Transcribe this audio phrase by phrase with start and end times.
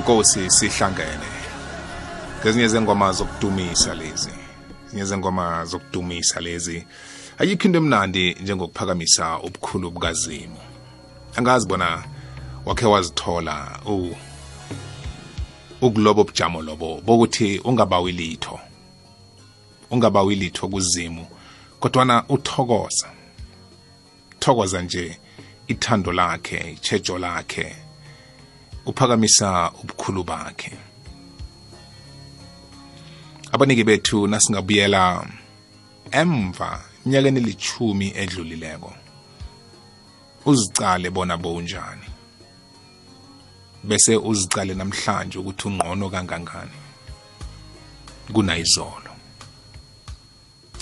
[0.00, 1.30] Nkosi sihlangene.
[2.40, 4.30] Ngezinye zengoma zokudumisa lezi.
[4.86, 6.86] Ezinye zengoma zokudumisa lezi.
[7.38, 10.56] Ayikho into emnandi njengokuphakamisa ubukhulu bukazimu.
[11.36, 12.04] Angazi bona
[12.64, 14.16] wakhe wazithola u
[15.80, 18.60] ukulobo bujamo lobo bokuthi ungabawi litho.
[19.90, 21.26] Ungabawi litho kuzimu
[21.80, 23.08] kodwana uthokoza.
[24.38, 25.20] Thokoza nje
[25.68, 27.89] ithando lakhe ichejo lakhe.
[28.90, 30.72] Uphakamisa ubukhulu bakhe.
[33.52, 35.26] Abaniki bethu nasingabuyela
[36.10, 36.70] emva
[37.04, 38.92] eminyakeni elithumi edlulileko
[40.44, 42.06] uzicale bona bonjani
[43.84, 46.78] bese uzicale namhlanje ukuthi ungqono kangangani.
[48.32, 49.12] Kunayizolo.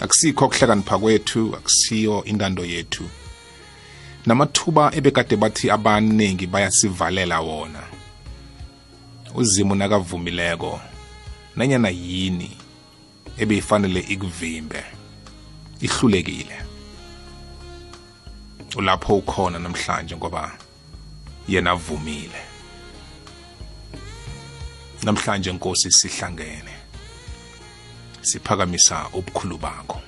[0.01, 3.05] Akusikho ukuhlakanipha kwethu akusiyo intando yethu.
[4.27, 7.98] Namathuba ebekade bathi abaningi bayasivalela wona.
[9.35, 10.81] Uzimu nakavumileko
[11.57, 12.57] nanyana yini
[13.39, 14.85] ebeyifanele ikuvimbe
[15.81, 16.63] ihlulekile?
[18.77, 20.59] Ulapho ukhona namhlanje ngoba
[21.49, 22.41] yena avumile.
[25.03, 26.75] Namhlanje nkosi sihlangene
[28.21, 30.01] siphakamisa ubukhulu bakho.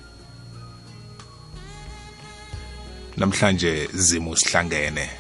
[3.16, 5.10] Namhlanje zimu sihlangene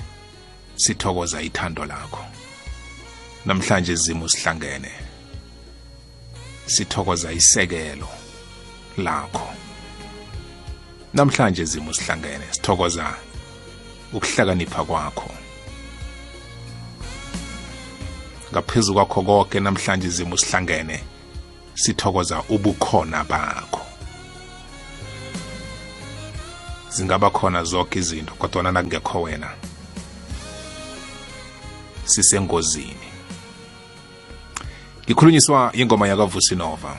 [0.76, 2.39] sithokoza ithando lakho.
[3.46, 4.90] Namhlanje zimu sihlangene.
[6.66, 8.08] Sithokoza isekelo
[8.96, 9.48] lakho.
[11.14, 13.14] Namhlanje zimu sihlangene sithokoza
[14.12, 15.30] ukuhlakanipha kwakho.
[18.52, 21.00] Ngaphezu kwakho konke namhlanje zimu sihlangene
[21.74, 23.86] sithokoza ubukhona bakho.
[26.90, 29.50] Zingaba khona zonke izinto kodwa nakungekho wena
[32.04, 32.99] sisengozini.
[35.10, 36.96] Ngikhulunyiswa ingoma yakavusinova.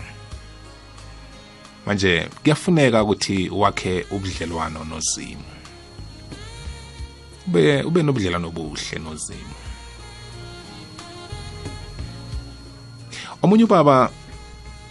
[1.85, 5.43] Manje kuyafuneka ukuthi wakhe ubudlelwano nozimu.
[7.47, 9.55] Ube ube nobudlelwano obuhle nozimu.
[13.41, 14.11] Omunye ubaba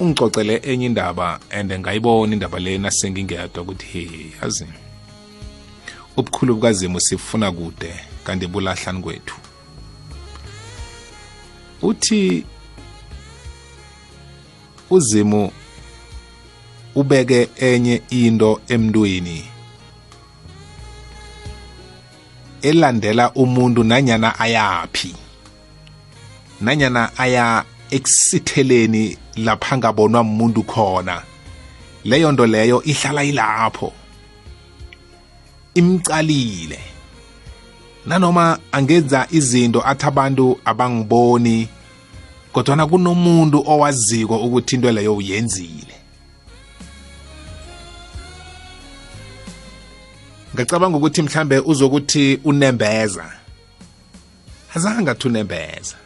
[0.01, 4.67] ungicocele enye indaba and ngayibona indaba le nasengingedwa ukuthi he yazi
[6.17, 7.95] ubukhulu bukazimu sifuna kude
[8.25, 9.37] kanti bulahlani kwethu.
[11.83, 12.45] Uthi
[14.91, 15.53] uzimu
[16.95, 19.45] ubeke enye into emntwini.
[22.63, 25.15] Elandela umuntu nanyana ayaphi
[26.61, 31.23] nanyana aya ekusitheleni lapha ngabonwa umuntu khona.
[32.05, 33.93] Leyo nto leyo ihlala ilapho
[35.75, 36.81] imcalile.
[38.07, 41.69] Nanoma angenza izinto athi abantu abangiboni
[42.53, 45.97] kodwana kunomuntu owaziko ukuthi into leyo uyenzile.
[50.55, 53.33] Ngicabanga ukuthi mhlambe uzokuthi unembeza.
[54.75, 55.97] Azange athi unembeza.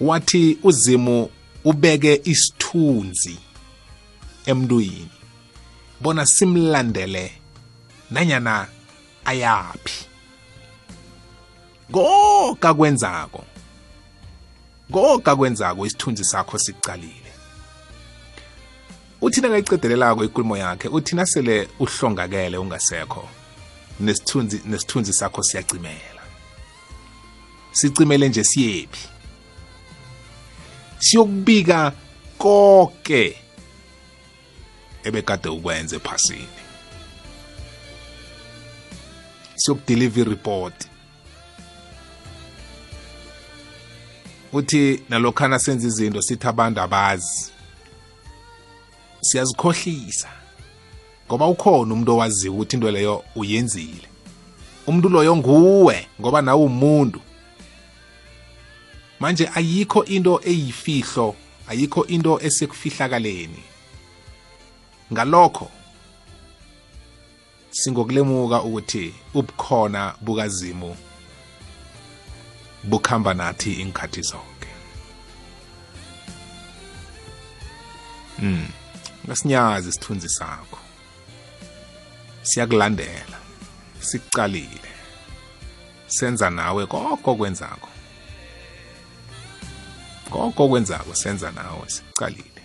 [0.00, 1.30] Wathi uzimu
[1.64, 3.38] ubeke isithunzi
[4.46, 5.08] emntwini
[6.00, 7.32] bona simlandele
[8.10, 8.66] nanyana
[9.24, 10.06] ayaphi.
[11.92, 13.44] Konke kwenzako.
[14.92, 17.32] Konke kwenzako isithunzi sakho sikucalile
[19.20, 23.28] uthi nangayicedelelako ikulumo yakhe uthi nasele uhlongakele ungasekho
[24.00, 26.22] nesithunzi nesithunzi sakho siyacimela.
[27.72, 29.08] Sicimele nje siyephi?
[30.98, 31.92] Siyokubika
[32.38, 33.36] konke
[35.04, 36.48] ebekade ukwenza ephasini.
[39.56, 40.93] Siyokudeliver report.
[44.54, 47.52] Uthi nalokhana senza izinto sithi abantu abazi.
[49.20, 50.28] Siyazikhohlisa
[51.26, 54.08] ngoba ukhona umuntu owaziyo ukuthi into leyo uyenzile.
[54.86, 57.20] Umuntu loyo nguwe ngoba nawe umuntu.
[59.20, 61.34] Manje ayikho into eyifihlo
[61.68, 63.62] ayikho into esekufihlakaleni.
[65.12, 65.70] Ngalokho
[67.70, 70.96] singokulemuka ukuthi ubukhona bukazimu
[72.88, 74.68] bukhamba nathi ingikhathi zonke.
[78.38, 78.68] Mm
[79.26, 80.78] ngasinyazi isithunzi sakho.
[82.42, 83.38] Siyakulandela
[84.00, 84.90] sikucalile.
[86.06, 87.88] Senza nawe konke kwenzako
[90.30, 92.62] konke kwenzako senza nawe sikucalile.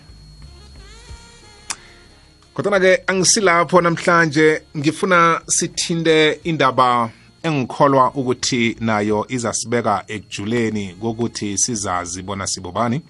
[2.54, 7.10] Kodwa ke angisilapho namhlanje ngifuna sithinte indaba
[7.42, 13.02] engikholwa ukuthi nayo izasibeka ekujuleni kokuthi sizazi bona sibobani.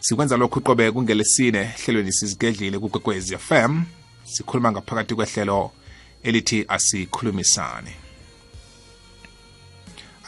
[0.00, 3.82] Sikwenza lokhu qobe kungelesine hlelweni sizigedlile kugwegwezi FM
[4.24, 5.70] sikhuluma ngaphakathi kwehlelo
[6.22, 7.92] elithi asikhulumisane.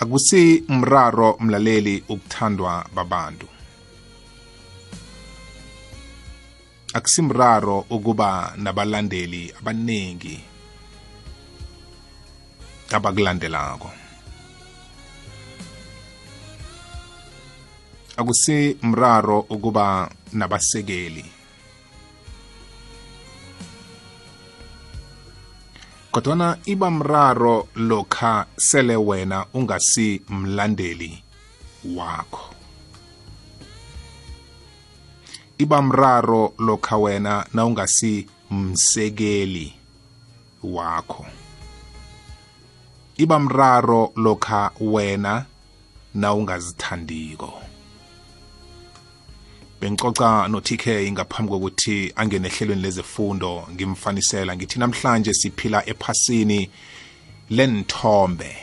[0.01, 3.47] Akusi mraro mlaleli ukuthandwa babantu.
[6.95, 10.52] Akusimraro ukuba nabalandeli abaningi.
[12.93, 13.91] Abakulandelako
[18.17, 21.25] akusi mraro ukuba nabasekeli.
[26.11, 31.23] Kodwana iba mraro lokha sele wena ungasi mlandeli
[31.97, 32.55] wakho.
[35.59, 39.75] Iba mraro lokha wena na ungasi msekeli
[40.63, 41.27] wakho.
[43.17, 45.45] Iba mraro lokha wena
[46.15, 47.63] na ungazithandiko
[49.81, 56.71] bengicoca no-TK ngaphambi kokuthi angene ehlelweni lezefundo ngimfanisela ngithi namhlanje siphila ephasini
[57.51, 58.57] lenthombe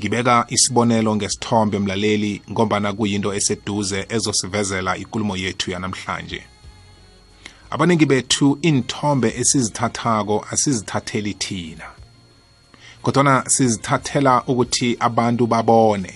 [0.00, 6.42] ngibeka isibonelo ngesithombe mlaleli ngombana kuyinto eseduze ezosivezela ikulumo yethu yanamhlanje.
[7.70, 11.95] Abaningi bethu inthombe esizithathako asizithatheli thina.
[13.06, 16.12] Kodwana sizithathela ukuthi abantu babone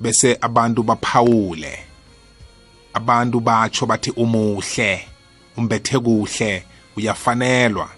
[0.00, 1.78] bese abantu baphawule
[2.92, 5.08] abantu batsho bathi umuhle
[5.56, 6.64] umbethe kuhle
[6.96, 7.88] uyafanelwa.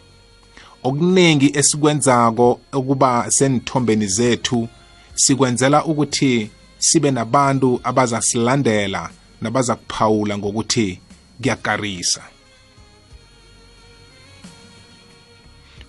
[0.82, 4.68] Okuningi esikwenzako ukuba senithombeni zethu
[5.14, 9.10] sikwenzela ukuthi sibe nabantu abazasilandela
[9.40, 11.00] nabaza kuphawula ngokuthi
[11.42, 12.22] kuyakarisa.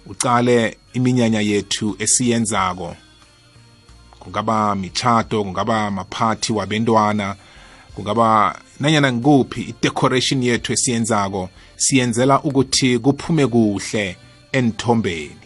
[0.06, 2.96] Ucale iminyanya yethu esiyenzako.
[4.20, 7.36] Kungaba michato kungaba maphathi wabentwana
[7.96, 14.18] kungaba nanyana ngikuphi i-decoration yethu esiyenzako siyenzela ukuthi kuphume kuhle
[14.52, 15.42] enithombeni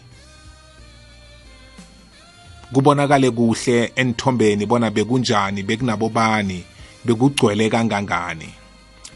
[2.72, 6.64] kubonakale kuhle enithombeni bona bekunjani bekunabobani
[7.04, 8.48] bekugcwele kangangani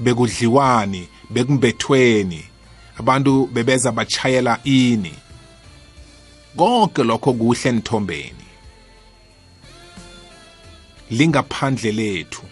[0.00, 2.44] bekudliwani bekumbethweni
[2.98, 5.14] abantu bebeza bachayela ini.
[6.56, 8.46] Konke lokho kuhle enithombeni
[11.10, 12.42] lingaphandle lethu.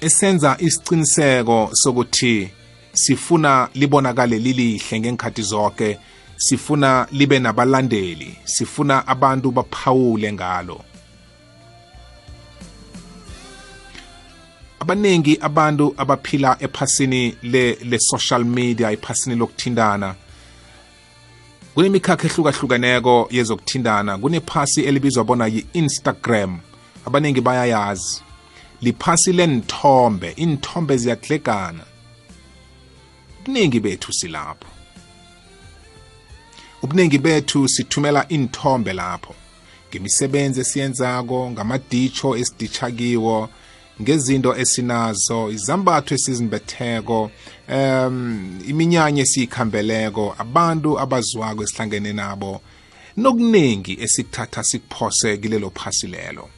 [0.00, 2.50] Esenza isiqiniseko sokuthi
[2.92, 5.98] sifuna libonakale lilihle ngenkhathi zonke
[6.36, 10.84] sifuna libe nabalandeli sifuna abantu baphawule ngalo.
[14.80, 20.14] Abaningi abantu abaphila ephasini le, le social media ephasini lokuthindana
[21.76, 26.58] kunemikhakha ehlukahlukeneko yezokuthindana kunephasi elibizwa bona yi-instagram.
[27.06, 28.22] Abaningi bayayazi.
[28.82, 31.84] Liphasi lenithombe inithombe ziyadlegana
[33.40, 34.68] ubuningi bethu silapho.
[36.82, 39.34] Ubuningi bethu sithumela inithombe lapho.
[39.90, 43.48] Ngemisebenzi esiyenzako ngamaditsho esiditsha kiwo
[44.02, 47.30] ngezinto esinazo izambatho esizimbetheko
[47.68, 52.60] um iminyanya esiyikhambeleko abantu abaziwako esihlangene nabo
[53.16, 56.48] nokuningi esikuthatha sikuphose kilelo phasi lelo.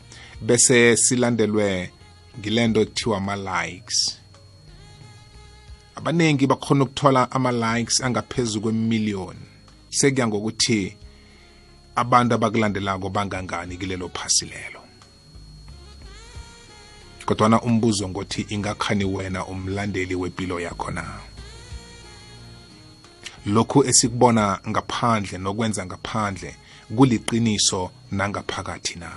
[0.41, 1.91] Bese silandelwe
[2.39, 4.19] ngilento ekuthiwa ama-likes.
[5.97, 9.47] Abaningi bakhona ukuthola ama-likes angaphezu kwemiliyoni
[9.91, 10.97] sekuya ngokuthi
[11.97, 14.78] abantu abakulandelako bangangani kilelo phasi lelo.
[17.29, 21.05] Kodwana umbuzo ngothi ingakhani wena umlandeli wempilo yakho na?
[23.47, 26.57] Lokhu esikubona ngaphandle nokwenza ngaphandle
[26.97, 29.11] kuliqiniso nangaphakathi na?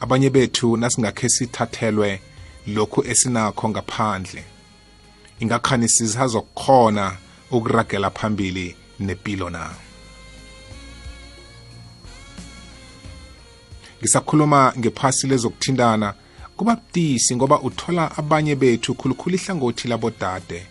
[0.00, 2.20] Abanye bethu nasingakhe sithathelwe
[2.66, 4.44] lokhu esinakho ngaphandle
[5.40, 7.16] ingakhani sisazokukhona
[7.50, 9.89] ukuragela phambili nepilo na?
[14.00, 16.14] Ngisakhuluma ngephasi lezokuthintana.
[16.56, 20.66] Kuba budisi ngoba uthola abanye bethu khulukhulu ihlangothi labodade.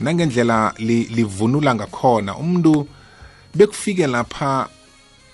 [0.00, 2.88] Nangendlela livunula ngakhona umuntu
[3.54, 4.68] bekufike lapha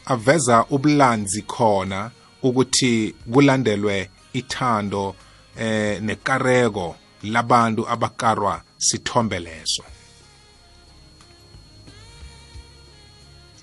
[0.07, 2.11] aveza ubulanzi khona
[2.43, 5.15] ukuthi kulandelwe ithando
[5.59, 9.83] eh nekareko labantu abakarwa sithombe leso.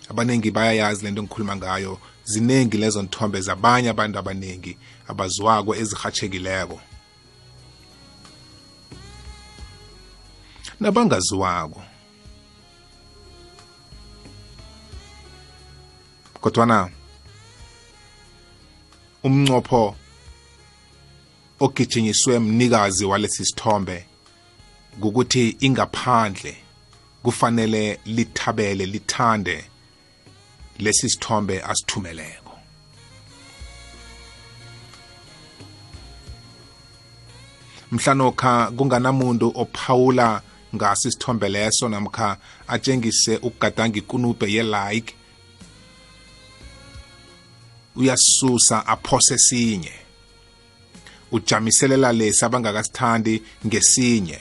[0.09, 1.99] Abaningi bayayazi lento ngikhuluma ngayo.
[2.25, 4.77] Ziningi lezo nthombe zabanye abantu abaningi
[5.07, 6.79] abaziwako ezihatshekileko
[10.79, 11.83] nabangaziwako.
[16.41, 16.89] Kodwana
[19.23, 19.95] umncopho
[21.59, 24.05] ogijinyiswe mnikazi walesi sithombe
[25.01, 26.57] ukuthi ingaphandle
[27.23, 29.65] kufanele lithabele lithande.
[30.79, 32.59] Lesi sithombe asithumeleko.
[37.91, 40.41] Mhlanokha kunganamuntu ophawula
[40.75, 45.15] ngasi isithombe leso namkha atshengise ukugadanga ikunube ye-like.
[47.95, 49.93] Uyasusa aphose sinye.
[51.31, 54.39] Ujamiselela lesi abangakasithandi ngesinye.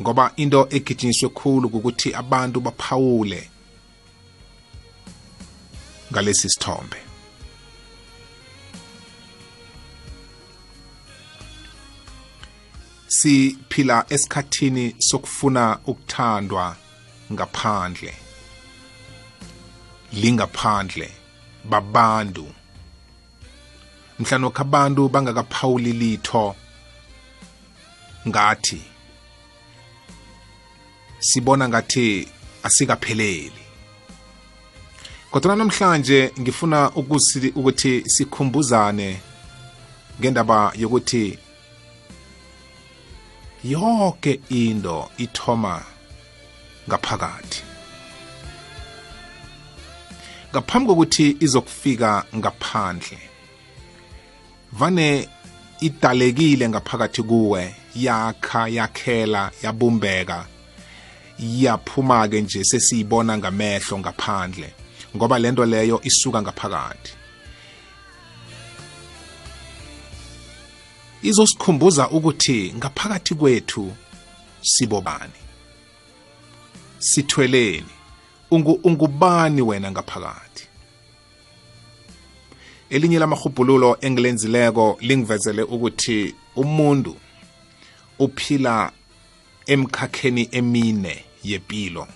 [0.00, 3.49] Ngoba into egijinyiswe khulu ukuthi abantu baphawule.
[6.12, 7.00] Ngalesi sithombe.
[13.06, 16.76] Siphila esikhathini sokufuna ukuthandwa
[17.32, 18.14] ngaphandle
[20.12, 21.10] lingaphandle
[21.64, 22.46] babantu.
[24.18, 26.56] Mhlanokho abantu bangakaphawuli litho
[28.28, 28.82] ngathi
[31.20, 32.28] sibona ngathi
[32.62, 33.69] asikapheleli.
[35.30, 39.20] Kodwa namhlanje ngifuna ukuthi sikhumbuzane
[40.20, 41.38] ngendaba yokuthi
[43.64, 45.82] yonke into ithoma
[46.88, 47.62] ngaphakathi.
[50.50, 53.18] Ngaphambi kokuthi izokufika ngaphandle
[54.72, 55.28] vane
[55.80, 60.46] idalekile ngaphakathi kuwe yakha yakhela yabumbeka
[61.38, 64.79] yaphuma-ke nje sesiyibona ngamehlo ngaphandle.
[65.16, 67.12] Ngoba lento leyo isuka ngaphakathi.
[71.22, 73.92] Izosikhumbuza ukuthi ngaphakathi kwethu
[74.62, 75.40] sibobani?
[76.98, 77.94] Sithweleni.
[78.50, 80.64] Ungubani wena ngaphakathi?
[82.90, 87.16] Elinye lamahubhululo engilenzileko lingivezele ukuthi umuntu
[88.18, 88.92] uphila
[89.66, 92.06] emkhakheni emine yempilo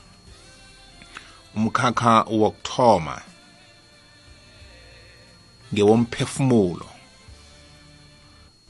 [1.56, 3.22] umkhakha wokuthoma
[5.74, 6.88] ngewomphefumulo.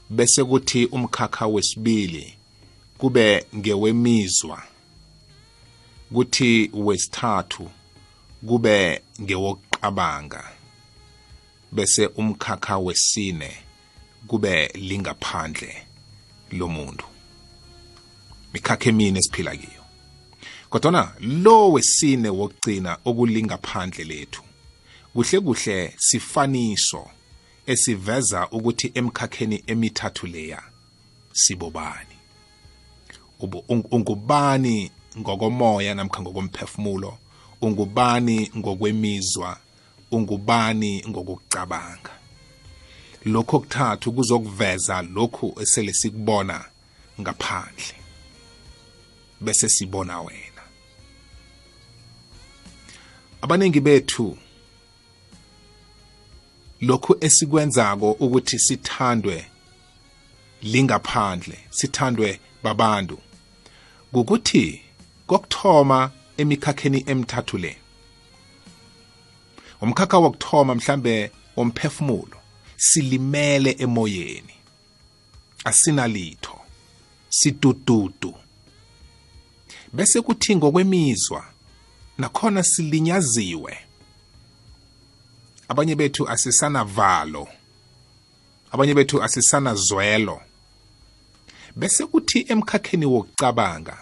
[0.09, 2.35] Bese kuthi umkhakha wesibili
[2.97, 4.63] kube ngewemizwa
[6.13, 7.71] kuthi wesithathu
[8.47, 10.43] kube ngewokuqabanga
[11.71, 13.51] bese umkhakha wesine
[14.27, 15.85] kube lingaphandle
[16.51, 17.05] lomuntu.
[18.53, 19.74] Mikhakha emine esiphila kiyo.
[20.75, 24.43] Kodwana lo wesine wokugcina okulingaphandle lethu.
[25.13, 27.07] Kuhle kuhle sifaniso
[27.65, 30.61] esiveza ukuthi emkhakheni emithathu leya
[31.33, 32.15] sibobani?
[33.91, 37.17] Ungubani ngokomoya namkha ngokomphefumulo?
[37.61, 39.57] Ungubani ngokwemizwa?
[40.11, 42.11] Ungubani ngokucabanga
[43.25, 46.65] lokho kuthathu kuzokuveza lokhu esele sikubona
[47.21, 47.95] ngaphandle
[49.41, 50.44] bese sibona wena.
[53.45, 54.37] Abaningi bethu
[56.81, 59.45] lokhu esikwenzako ukuthi sithandwe
[60.61, 63.17] lingaphandle sithandwe babantu
[64.13, 64.81] ukuthi
[65.27, 67.77] kokuthoma emikhakheni emithathu le
[69.81, 72.37] umkhakha wokuthoma mhlambe womphefumulo
[72.77, 74.55] silimele emoyeni
[75.69, 76.57] asinalitho
[77.29, 78.33] sidududu
[79.93, 81.54] bese kuthi ngokwemizwa
[82.17, 83.77] nakhona silinyaziwe.
[85.67, 87.47] Abanye bethu asisanavalo
[88.71, 90.41] abanye bethu asisanazwelo
[91.75, 93.97] bese kuthi emkhakheni wokucabanga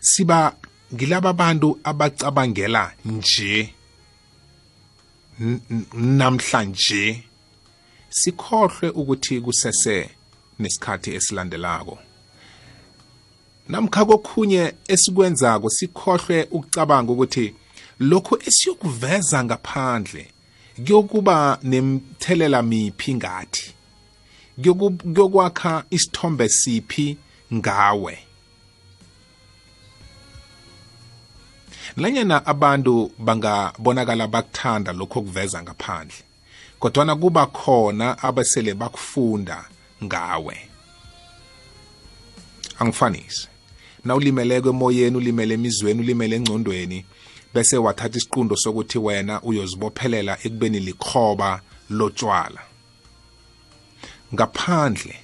[0.00, 0.56] siba
[0.94, 3.74] ngilaba abantu abacabangela nje
[5.94, 7.24] namhlanje.
[8.10, 10.10] Sikhohlwe ukuthi kusese
[10.58, 11.98] nesikhathi esilandelako.
[13.68, 17.54] Namkha kokhunye esikwenzako sikhohlwe ukucabanga ukuthi
[18.00, 20.26] lokhu esiyokuveza ngaphandle
[20.76, 23.74] kuyokuba nemthelela miphi ngathi?
[24.62, 27.16] Kuyokwakha isithombe siphi
[27.54, 28.18] ngawe?
[31.96, 36.24] Nanyana abantu bangabonakala bakuthanda lokho okuveza ngaphandle
[36.80, 39.64] kodwana kuba khona abasele bakufunda
[40.04, 40.68] ngawe
[42.78, 43.51] angifanise.
[44.04, 47.04] Na ulimeleko emoyeni ulimele emizweni ulimele engcondweni
[47.54, 52.62] bese wathatha isiqundo sokuthi wena uyozibophelela ekubeni likhoba lotshwala.
[54.34, 55.14] Ngaphandle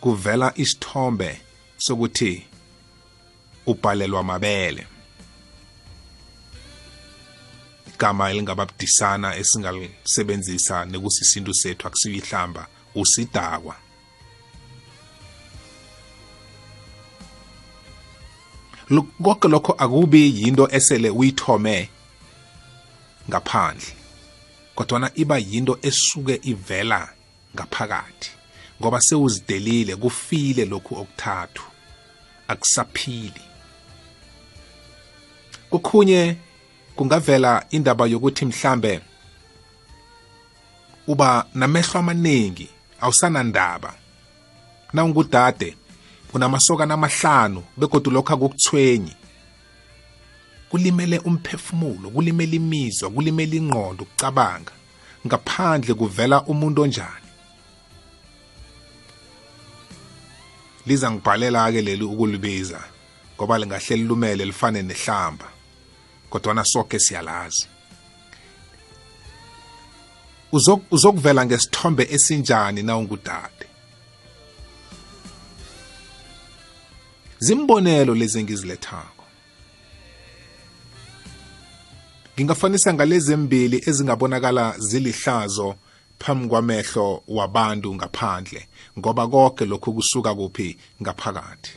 [0.00, 1.40] kuvela isithombe
[1.78, 2.46] sokuthi
[3.66, 4.86] ubhalelwa mabele.
[7.94, 13.76] Igama elingababudisana esingalisebenzisa nekusisintu sethu akusiyihlamba usidakwa.
[19.22, 21.88] Konke lokho akubi yinto esele uyithome
[23.28, 23.96] ngaphandle
[24.74, 27.08] kodwana iba yinto esuke ivela
[27.54, 28.30] ngaphakathi
[28.80, 31.64] ngoba sewuzidelile kufile lokhu okuthathu
[32.48, 33.42] akusaphili.
[35.70, 36.36] Kukhunye
[36.96, 39.00] kungavela indaba yokuthi mhlambe
[41.06, 42.68] uba namehlo amaningi
[43.00, 43.94] awusanandaba.
[44.92, 45.76] Na ungudade
[46.36, 49.14] unamasokana amahlanu begodwa lokho akukuthwenyi
[50.70, 54.72] kulimele umphefumulo kulimele imizwa kulimele ingqondo ukucabanga.
[55.26, 57.30] Ngaphandle kuvela umuntu onjani.
[60.86, 62.80] Liza ngibhalela-ke leli ukulibiza
[63.34, 65.48] ngoba lingahle lilumele lifane nehlamba.
[66.30, 67.66] Kodwana sonke siyalazi.
[70.90, 73.65] Uzokuvela ngesithombe esinjani na ungudade?
[77.38, 79.24] Zimbonelo lezi engizilethako.
[82.34, 85.76] Ngingafanisa ngalezi embili ezingabonakala zilihlazo
[86.18, 91.72] phambi kwamehlo wabantu ngaphandle ngoba konke lokhu kusuka kuphi ngaphakathi.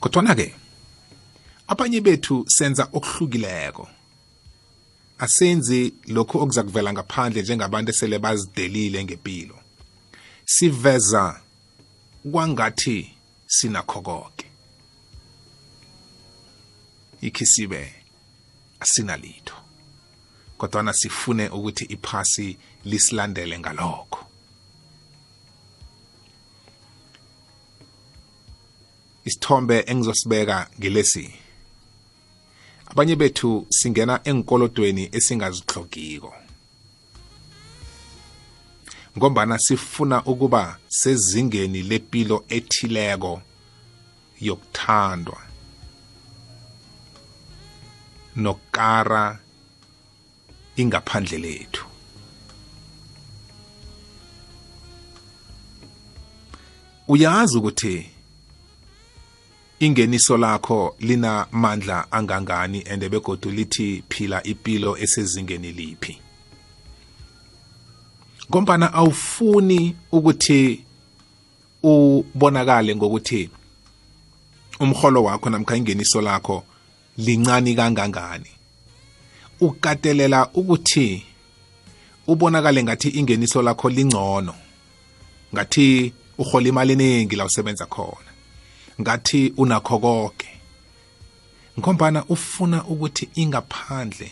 [0.00, 0.54] Kodwana ke
[1.68, 3.88] abanye bethu senza okuhlukileko.
[5.18, 9.62] Asenzi lokhu okuza kuvela ngaphandle njengabantu esele bazidelile ngempilo
[10.44, 11.40] siveza
[12.32, 13.11] kwangathi
[13.56, 14.46] sinakho konke
[17.20, 17.94] ikhisibe
[18.80, 19.54] asinalitho
[20.58, 24.20] kodwana sifune ukuthi iphasi lisilandele ngalokho.
[29.24, 31.34] Isithombe engizosibeka ngelesi
[32.86, 36.41] abanye bethu singena enkolodweni esingazihlogiko
[39.18, 43.42] ngombana sifuna ukuba sezingeni lepilo ethileko
[44.40, 45.40] yokuthandwa
[48.36, 49.38] nokara
[50.76, 51.84] ingaphandle lethu.
[57.08, 58.10] Uyazi ukuthi
[59.80, 66.20] ingeniso lakho linamandla angangani ende begodu lithi phila ipilo esezingeni liphi?
[68.52, 70.84] Ngombana awufuni ukuthi
[71.82, 73.50] ubonakale ngokuthi
[74.80, 76.64] umholo wakho namkha ingeniso lakho
[77.18, 78.50] lincani kangangani.
[79.60, 81.24] Ukatelela ukuthi
[82.26, 84.54] ubonakale ngathi ingeniso lakho lingcono
[85.54, 88.32] ngathi uhola imali eningi la usebenza khona
[89.00, 90.48] ngathi unakho konke
[91.78, 94.30] ngombana ufuna ukuthi ingaphandle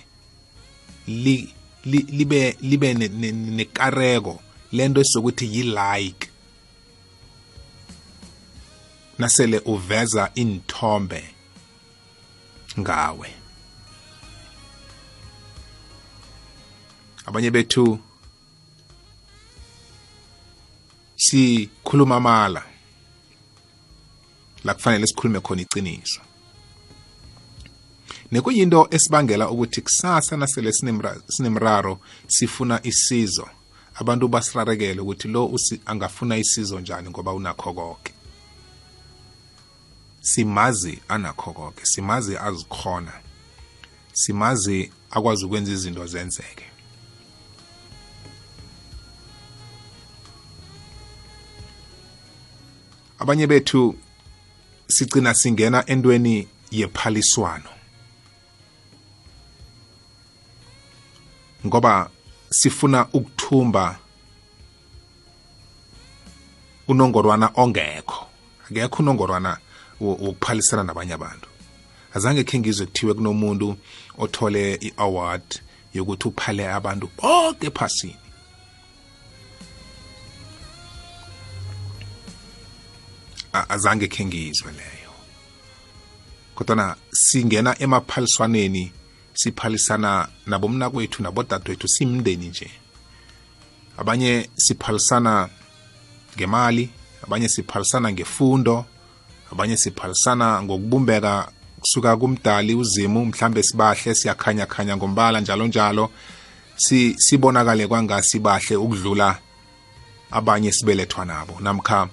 [1.06, 1.54] li,
[1.85, 4.40] libe libe nekareko.
[4.73, 6.29] Lento esizokuthi yi-like.
[9.19, 11.35] Nasele uveza inthombe
[12.79, 13.35] ngawe.
[17.27, 17.99] Abanye bethu
[21.16, 22.64] sikhuluma mala
[24.64, 26.21] la kufanele sikhulume khona iqiniso.
[28.31, 30.73] Nekuyinto esibangela ukuthi kusasa nasele
[31.29, 33.49] sinemraro sifuna isizo.
[33.95, 38.12] Abantu basirarekele ukuthi lo angafuna isizo njani ngoba unakho konke
[40.21, 43.12] simazi anakho konke simazi azikhona
[44.12, 46.64] simazi akwazi ukwenza izinto zenzeke.
[53.19, 53.95] Abanye bethu
[54.88, 57.80] sigcina singena entweni yephaliswano.
[61.66, 62.11] Ngoba
[62.51, 63.99] sifuna ukuthumba
[66.88, 68.27] unongorwana ongekho.
[68.70, 69.59] Akekho unongorwana
[70.01, 71.49] wokuphalisana nabanye abantu.
[72.14, 73.77] Azange khe ngizwe kuthiwe kunomuntu
[74.18, 75.61] othole i-award
[75.94, 78.16] yokuthi uphale abantu bonke ephasini.
[83.53, 85.12] Azange khe ngizwe leyo.
[86.55, 88.92] Kodwana singena emaphaliswaneni
[89.42, 92.70] siphalisana nabomna kwethu nabodadewethu simndeni nje.
[93.98, 95.48] Abanye siphalisana
[96.37, 96.90] ngemali
[97.24, 98.85] abanye siphalisana ngefundo
[99.53, 106.11] abanye siphalisana ngokubumbeka kusuka kumdali uzimu mhlambe sibahle siyakhanya khanya ngombala njalo njalo.
[106.76, 109.38] Si sibonakale kwangasibahle ukudlula
[110.31, 111.61] abanye sibelethwa nabo.
[111.61, 112.09] Namkha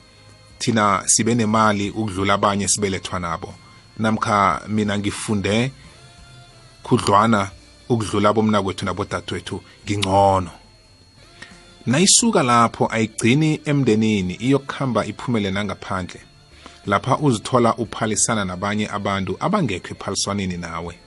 [0.60, 3.54] thina sibe nemali ukudlula abanye sibelethwa nabo.
[4.00, 5.72] Namkha mina ngifunde
[6.88, 7.52] khudlwana
[7.90, 10.52] ukudlula bomnakwethu nabodadewethu ngingcono.
[11.86, 16.22] Nayisuka lapho ayigcini emndenini iyokuhamba iphumele nangaphandle
[16.86, 21.00] lapha uzithola uphalisana nabanye abantu abangekho ephaliswaneni nawe.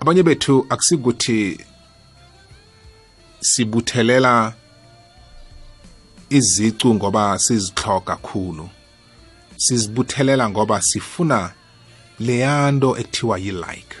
[0.00, 1.60] Abanye bethu akusikuthi
[3.40, 4.54] sibuthelela
[6.30, 8.68] izicu ngoba sizihloga kakhulu.
[9.56, 11.52] Sizibuthelela ngoba sifuna
[12.20, 13.96] leyanto ekuthiwa yi-like.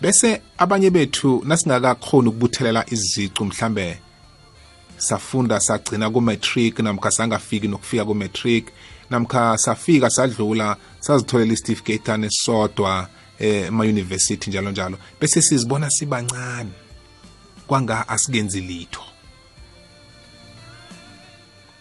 [0.00, 3.98] Bese abanye bethu nasingakakhoni ukubuthelela izicu mhlambe
[4.96, 8.64] safunda sagcina ku-matric namkha sangafiki nokufika ku-matric
[9.10, 14.98] namkha safika sadlula sazitholela isitifiketane sodwa eh, ema-university njalo njalo.
[15.20, 16.70] Bese sizibona sibancane
[17.66, 19.02] kwanga asikenzi litho.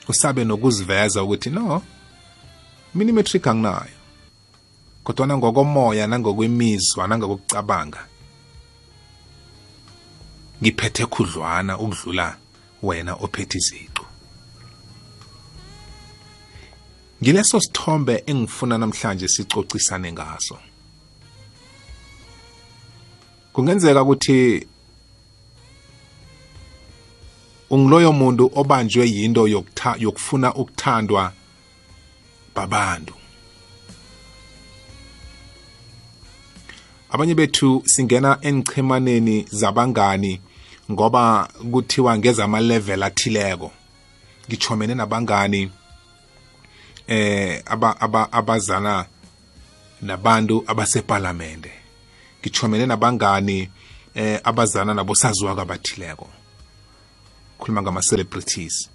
[0.07, 1.81] Usabe nokuziveza ukuthi no
[2.95, 3.99] mina imetric anginayo
[5.03, 8.07] kodwana ngokomoya nangokwemizwa nangokucabanga
[10.61, 12.37] ngiphethe khudlwana ukudlula
[12.83, 14.05] wena ophethe iziqu.
[17.21, 20.57] Ngileso sithombe engifuna namhlanje sicocisane ngaso.
[23.53, 24.67] Kungenzeka ukuthi
[27.69, 29.47] ungiloyo muntu obanjwe yinto
[29.97, 31.33] yokufuna ukuthandwa
[32.55, 33.13] babantu.
[37.11, 40.41] Abanye bethu singena enchemaneni zabangani
[40.91, 43.71] ngoba kuthiwa ngezama level athileko.
[44.47, 45.71] Ngithomene nabangani
[47.07, 49.05] eh aba aba abazana
[50.01, 51.71] nabantu abaseparlamente
[52.41, 53.69] ngithomene nabangani
[54.15, 56.27] eh abazana nabosaziwa kabathileko
[57.59, 58.89] khuluma ngama celebrities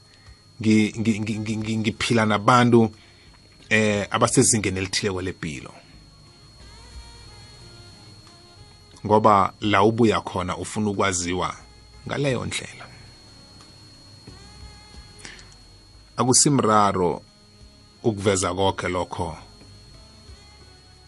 [0.61, 2.90] ngiphila nabantu
[3.70, 5.72] eh abasezingeni elithileko lempilo
[9.06, 11.56] ngoba la ubuya khona ufuna ukwaziwa
[12.06, 12.87] ngaleyo ndlela.
[16.16, 17.22] Akusimraro
[18.02, 19.37] ukuveza konke lokho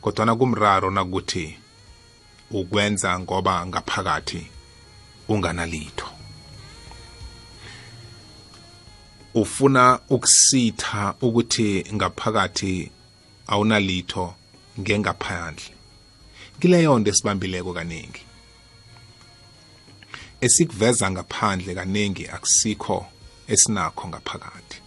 [0.01, 1.59] kodwana kumraro nakuthi
[2.51, 4.47] ukwenza ngoba ngaphakathi
[5.29, 6.22] unganalitho.
[9.35, 12.91] Ufuna ukusitha ukuthi ngaphakathi
[13.47, 14.35] awunalitho
[14.81, 15.75] ngengaphandle.
[16.61, 18.23] Kileyo nto esibambileko kaningi.
[20.41, 23.07] Esikuveza ngaphandle kaningi akusikho
[23.49, 24.79] esinakho ngaphakathi.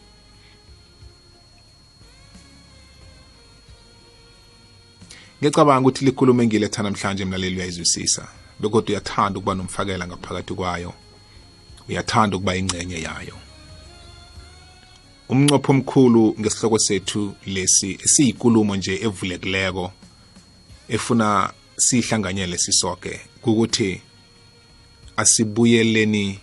[5.39, 8.27] Ngiyacabanga ukuthi likhulumo engiletha namhlanje mlaleli uyayizwisisa.
[8.59, 10.93] Bekodwa uyathanda ukuba nomfakela ngaphakathi kwayo.
[11.89, 13.44] Uyathanda ukuba ingcenye yayo.
[15.29, 19.91] Umnqopho omkhulu ngesihloko sethu lesi esiyikulumo nje evulekileko
[20.95, 24.01] efuna sihlanganyele sisoke ukuthi
[25.17, 26.39] asibuyeleni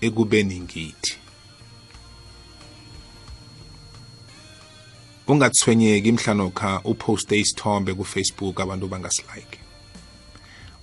[0.00, 1.12] ekubeni ngithi.
[5.28, 9.58] Ungathwenyeki mhlanokha uposte isithombe kufacebook abantu bangasilike.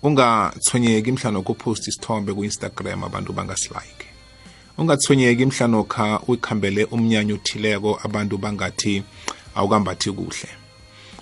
[0.03, 4.02] Ungathwenyeki mhlanokha uposte isithombe ku-instagram abantu bangasilike.
[4.77, 9.03] Ungathwenyeki mhlanokha ukhambele umnyanya othileko abantu bangathi
[9.55, 10.49] awukambathi kuhle.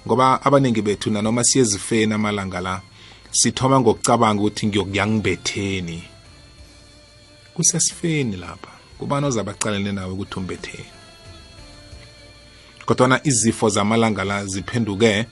[0.08, 2.82] Ngoba abaningi bethu nanoma siyezifeni amalanga la
[3.32, 6.04] sithoma ngokucabanga ukuthi ngiyokuya ngibetheni.
[7.54, 10.92] Kusesifeni lapha kubani ozabaqalene nawe ukuthi umbetheni?
[12.86, 15.26] Kodwana izifo zamalanga la ziphenduke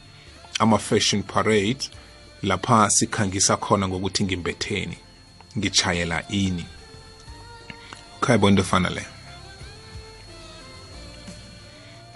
[0.60, 1.90] ama-fashion parade
[2.44, 4.98] lapha sikhangisa khona ngokuthi ngimbetheni
[5.58, 6.66] ngitshayela ini.
[8.22, 9.06] Khayibona into efana le.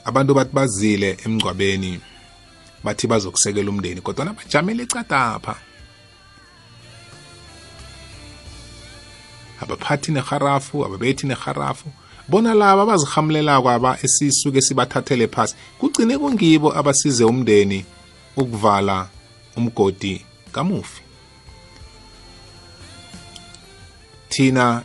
[0.06, 2.00] Abantu bathi bazile emngcwabeni
[2.84, 5.56] bathi bazokusekela umndeni kodwana bajamele ecadapha
[9.62, 11.88] abaphathi neharafu ababethi neharafu
[12.28, 17.86] bona laba abazihamulelako aba esisuke sibathathele phasi kugcine kungibo abasize umndeni
[18.38, 19.08] ukuvala
[19.58, 21.02] umgodi kamufi.
[24.30, 24.84] Thina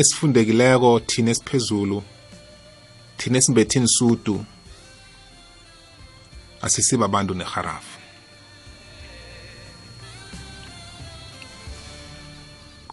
[0.00, 2.02] esifundekileko thina esiphezulu
[3.16, 4.44] thina esimbethini sudu
[6.62, 7.98] asisiba abantu neharafu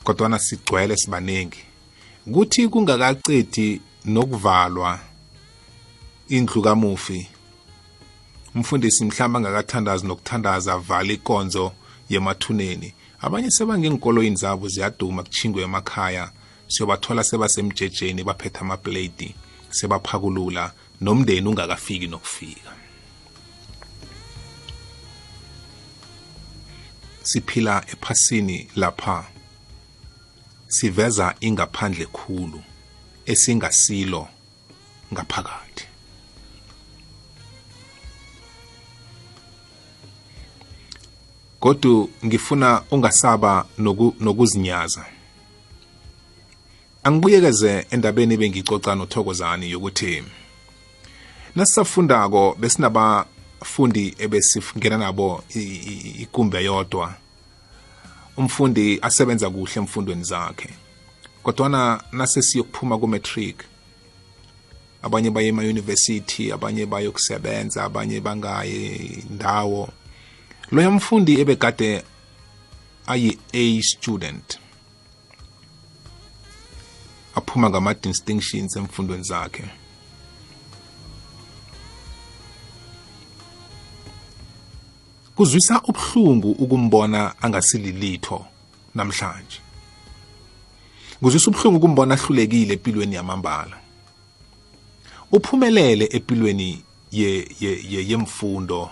[0.04, 1.62] kodwana sigcwele sibaningi
[2.34, 5.00] kuthi kungakacedi nokuvalwa
[6.30, 7.28] indlu kamufi
[8.56, 11.72] umfundisi mhlawumbe angakathandazi nokuthandaza avala ikonzo
[12.10, 12.94] yemathuneni.
[13.22, 16.32] Abanye sebangeenkoloyini zabo ziyaduma kuchingwe emakhaya.
[16.68, 19.36] Siyobathola sebasemjejeni baphethe amaplate
[19.70, 22.72] sebaphakulula nomndeni ungakafiki nokufika.
[27.24, 29.26] Siphila ephasini lapha
[30.68, 32.64] siveza ingaphandle khulu
[33.26, 34.28] esingasilo
[35.14, 35.86] ngaphakathi.
[41.60, 43.66] Kodwa ngifuna ungasaba
[44.20, 45.15] nokuzinyaza.
[47.06, 50.24] Angibuyekeze endabeni bengicoca nothokozani yokuthi
[51.56, 55.44] nasisafundako besinabafundi ebesingena nabo
[56.24, 57.14] ikumbe yodwa
[58.38, 60.70] umfundi asebenza kuhle emfundweni zakhe.
[61.44, 63.64] Kodwana nasesiyokuphuma ku-matric
[65.04, 69.90] abanye baye ema-university abanye bayokusebenza abanye bangaye ndawo.
[70.72, 72.04] Loya mfundi ebegade
[73.08, 74.65] ayi-a student.
[77.36, 79.64] Aphuma ngama-distinctions emfundweni zakhe.
[85.36, 88.46] Kuzwisa ubuhlungu ukumbona angasililitho
[88.96, 89.60] namhlanje.
[91.22, 93.78] Kuzwisa ubuhlungu ukumbona ahlulekile empilweni yamambala.
[95.32, 98.90] Uphumelele empilweni yemfundo ye,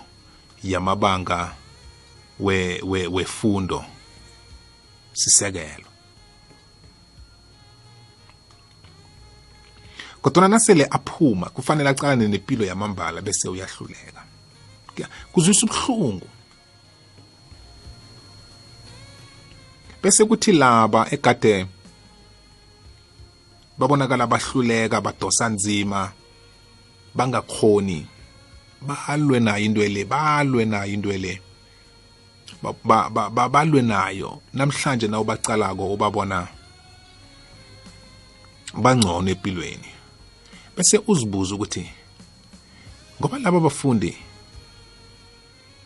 [0.62, 1.54] ye, yamabanga
[2.38, 3.84] we, we, wefundo.
[5.12, 5.93] Sisekelo.
[10.24, 14.22] Kodwa nasele aphuma kufanele acalane nempilo yamambala bese uyahluleka.
[15.32, 16.28] Kuzwisa ubuhlungu.
[20.02, 21.66] Bese kuthi laba egade
[23.78, 26.12] babonakala bahluleka badosa nzima
[27.14, 28.06] bangakhoni
[28.80, 31.40] balwe nayo into le balwe nayo into le
[33.52, 34.40] balwe nayo.
[34.54, 36.48] Namhlanje nawo bacalako ubabona
[38.74, 39.93] bangcono empilweni
[40.76, 41.90] bese uzibuza ukuthi
[43.20, 44.16] ngoba laba bafundi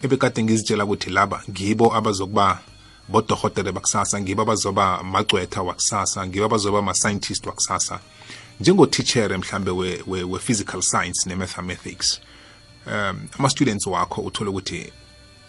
[0.02, 2.60] ebekade ngizitshela ukuthi laba ngibo abazokuba
[3.08, 8.00] bodohotere bakusasa ngibo abazoba magcwetha wakusasa ngibo abazoba ama-scientist wakusasa.
[8.60, 12.20] Njengotithere mhlambe we-physical we, we science ne-mathematics
[12.86, 14.92] um ama-students wakho uthole ukuthi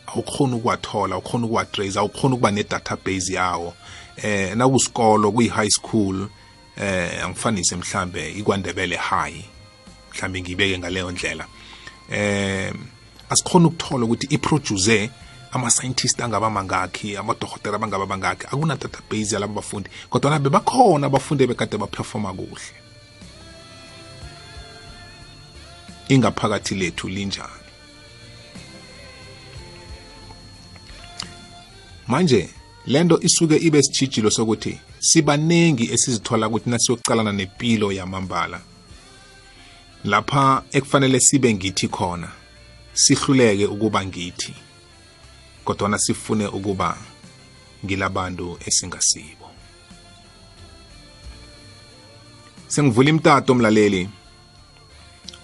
[0.08, 3.74] awukhona ukuwathola awukhona ukuwatrace awukhona ukuba ne-database yawo.
[4.18, 6.28] Eh nakusikolo kuyi-high school
[6.80, 9.46] eh angifanise mhlambe ikwandebele high.
[10.12, 11.46] Mhlambe ngibeke ngaleyo ndlela.
[12.12, 12.74] Eh
[13.30, 15.10] asikhona ukuthola ukuthi iproduce
[15.52, 21.78] ama-scientist angaba mangakhi amadokotela abangaba bangakhi akuna database yalabo bafundi kodwa nabe bakhona abafundi bekade
[21.78, 22.74] baperforma kuhle.
[26.10, 27.50] Ingaphakathi lethu linjani?
[32.08, 32.50] Manje
[32.88, 38.62] lento isuke ibe sijijilo sokuthi sibaningi esizithola ukuthi nasiyocalana nempilo yamambala.
[40.04, 42.30] Lapha ekufanele sibe ngithi khona
[42.94, 44.54] sihluleke ukuba ngithi
[45.66, 46.98] kodwana sifune ukuba
[47.86, 49.50] ngilabantu esingasibo.
[52.68, 54.10] Sengivula imtato mlaleli.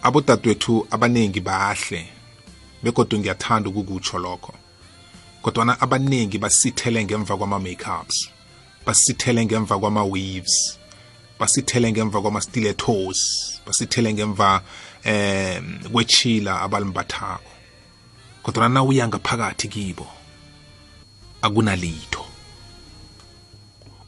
[0.01, 2.07] Abodadewethu abaningi bahle
[2.83, 4.53] bekodwa ngiyathanda ukukutsho lokho
[5.41, 8.34] kodwana abaningi basithele ngemva kwama-makeups.
[8.85, 10.79] Basithele ngemva kwama-weaves
[11.39, 13.19] basithele ngemva kwama-stilettos
[13.65, 14.61] basithele ngemva
[15.03, 17.51] eh kwechila abalimbathako.
[18.43, 20.07] Kodwa na uya ngaphakathi kibo
[21.41, 22.25] akunalitho.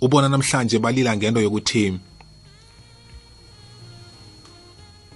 [0.02, 2.00] Ubona namhlanje balila ngento yokuthi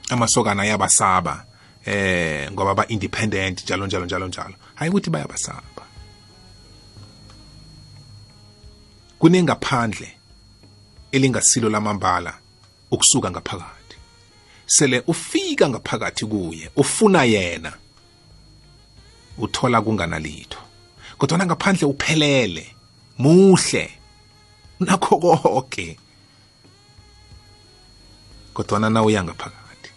[0.10, 1.46] amasokana ayabasaba
[1.86, 4.56] eh ngoba ba independent njalo njalo njalo njalo.
[4.76, 5.71] Hayi ukuthi bayabasaba.
[9.22, 10.10] Kunengaphandle
[11.12, 12.34] elingasilo lamambala
[12.92, 13.96] ukusuka ngaphakathi.
[14.66, 17.74] Sele ufika ngaphakathi kuye ufuna yena
[19.38, 20.58] uthola kunganalitho.
[21.18, 22.76] Kodwa ngaphandle uphelele
[23.18, 23.92] muhle
[24.80, 25.98] nakho konke.
[28.54, 29.90] Kodwa na uya ngaphakathi.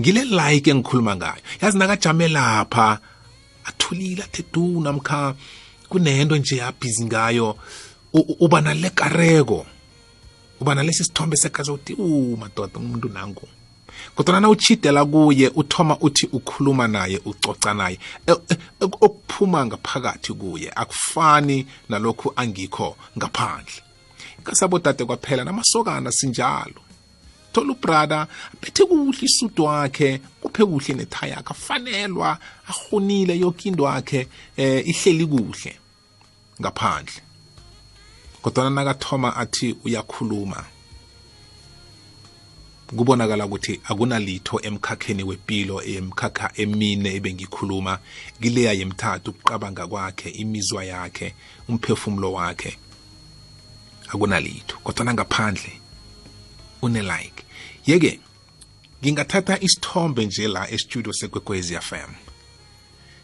[0.00, 1.42] Ngile like engikhuluma ngayo.
[1.62, 3.00] Yazi nakajame lapha
[3.64, 5.34] athulile athe du namkha
[5.88, 7.58] kunento nje yabhizi ngayo.
[8.40, 9.66] Uba nale kareko
[10.60, 13.48] uba nalesi sithombe sekazi uthi u madoda umuntu nangu.
[14.14, 17.98] Kodwa na uchidela kuye uthoma uthi ukhuluma naye ucoca naye.
[18.26, 23.82] E, e, okuphuma ngaphakathi kuye akufani nalokhu angikho ngaphandle.
[24.44, 26.82] Kasabodade kwaphela namasokana sinjalo.
[27.52, 34.28] Thola ubrada aphethe kuhle isudu wakhe kuphe kuhle nethaya yakhe afanelwa ahonile yoke into wakhe
[34.56, 35.78] eh ihleli kuhle
[36.60, 37.27] ngaphandle.
[38.48, 40.64] Kodwa nakathoma athi uyakhuluma
[42.96, 47.98] kubonakala ukuthi akunalitho emkhakheni wempilo emkhakha emine ebengikhuluma
[48.40, 51.34] kileya yemthathu ukuqabanga kwakhe imizwa yakhe
[51.68, 52.78] umphefumulo wakhe
[54.08, 54.76] akunalitho.
[54.84, 55.72] Kodwa nangaphandle
[56.82, 57.44] une-like.
[57.86, 58.20] Yeke
[59.02, 62.10] ngingathatha isithombe nje la estudio sekwekwezi FM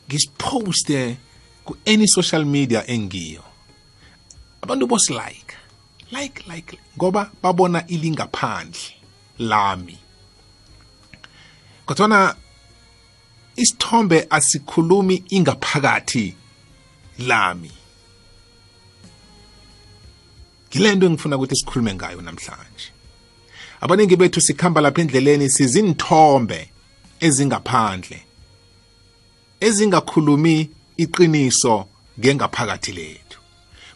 [0.08, 1.16] ngisiphoste
[1.64, 3.53] ku-any social media engiyo.
[4.64, 5.54] Abantu bosilike
[6.10, 8.80] like like ngoba babona ilingaphandle
[9.38, 9.98] lami.
[11.86, 12.36] Kodwana
[13.56, 16.34] isithombe asikhulumi ingaphakathi
[17.18, 17.72] lami.
[20.70, 22.88] Ngilento engifuna ukuthi sikhulume ngayo namhlanje.
[23.80, 26.70] Abaningi bethu sikhamba lapha endleleni sizinthombe
[27.20, 28.20] ezingaphandle
[29.60, 31.86] ezingakhulumi iqiniso
[32.18, 33.23] ngengaphakathi lethu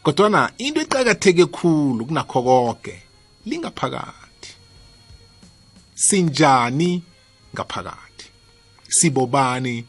[0.02, 3.02] kodwana into eqakatheke khulu kunakho konke
[3.46, 4.50] lingaphakathi.
[5.94, 7.02] Sinjani
[7.54, 8.26] ngaphakathi?
[8.88, 9.84] Sibobani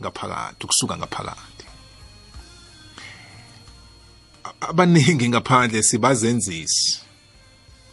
[0.00, 0.64] ngaphakathi?
[0.64, 1.66] Ukusuka ngaphakathi.
[4.60, 7.00] Abaningi ngaphandle sibazenzisi.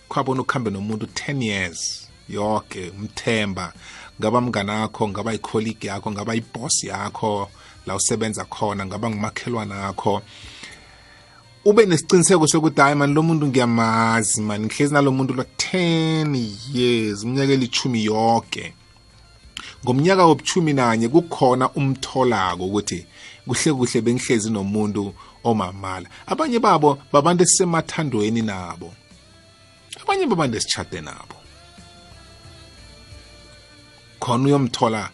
[0.09, 3.73] Khwabona ukuhambe nomuntu 10 years yonke umthemba
[4.19, 7.49] ngaba mnganakho ngaba icolleague yakho ngaba iboss yakho
[7.85, 10.21] la usebenza khona ngaba ngumakhelwana akho
[11.65, 17.23] ube nesiciniseko sokuthi hayi mani lo muntu ngiyamazi mani ngihlezi nalo muntu lo 10 years
[17.23, 18.73] iminyaka elithumi yonke
[19.83, 23.05] ngomnyaka wobuchumi nanye kukhona umtholako ukuthi
[23.47, 26.07] kuhle kuhle bengihlezi nomuntu omamala.
[26.27, 28.93] Abanye babo babantu esisemathandweni nabo.
[30.01, 31.35] Abanye babantu esitshade nabo.
[34.19, 35.09] Khona uyomthola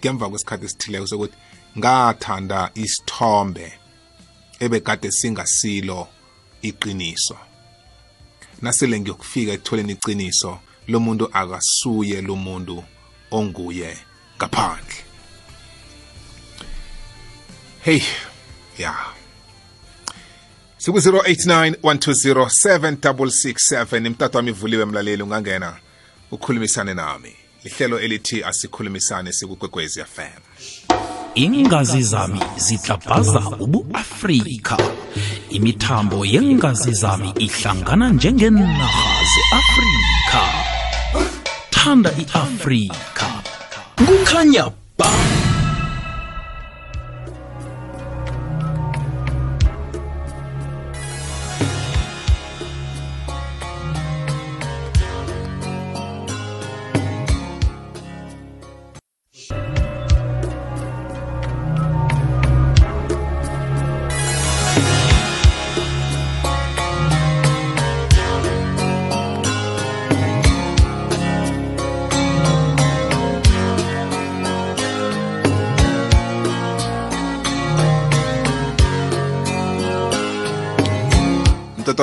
[0.00, 1.36] ngemva kwesikhathi esithileko sokuthi
[1.78, 3.79] ngathanda isithombe.
[4.60, 6.08] Ebekade singasilo
[6.62, 7.36] iqiniso.
[8.62, 12.84] Nasele ngiyokufika ekutholeni iqiniso lo muntu akasuye lo muntu
[13.30, 13.96] onguye
[14.36, 14.96] ngaphandle.
[17.82, 18.04] Hey ya.
[18.78, 19.14] Yeah.
[20.80, 25.76] siku-089 120 7667 imtatu wami ivuliwe mlaleli ungangena
[26.30, 27.36] ukhulumisane nami.
[27.64, 30.40] Lihlelo elithi asikhulumisane sikugwegwezi fm
[31.34, 34.76] ingazi zami zitlabhaza ubuafrika.
[35.50, 40.42] Imithambo yengazi zami ihlangana njengenarha ze-afrika.
[41.70, 43.26] Thanda i-afrika.
[43.96, 44.64] Kukhanya
[44.98, 45.10] ba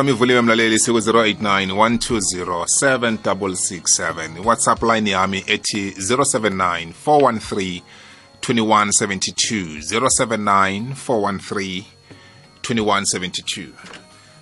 [0.08, 7.82] wami ivuliwe mlaleli siku-089 120 7667 whatsapp line yami ethi 079 413
[8.41, 11.84] 2172 079 413
[12.62, 13.67] 2172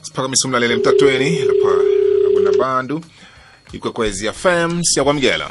[0.01, 1.81] siphakamisa umlaleli emtatweni lapha
[2.27, 3.01] akunabantu
[3.73, 5.49] ikwekwezi fm siyakwamukela.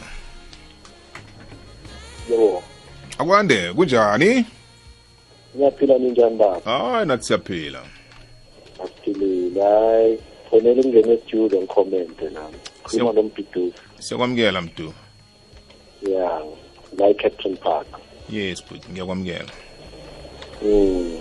[2.30, 2.62] Yebo.
[3.18, 4.46] Akwande kunjani?
[5.56, 6.60] Ngiyaphila ninjani baba?
[6.64, 7.82] Hayi nathi siyaphila
[9.60, 10.18] hayi
[10.50, 12.56] fonele ungene estudio ngikhomente nami.
[12.82, 14.92] Khuluma lombhiduzi siyakwamukela mdu
[16.12, 16.40] ya
[16.98, 17.86] la e-captain park.
[18.30, 19.52] Yes bhuti ngiyakwamukela.
[20.62, 21.20] Mm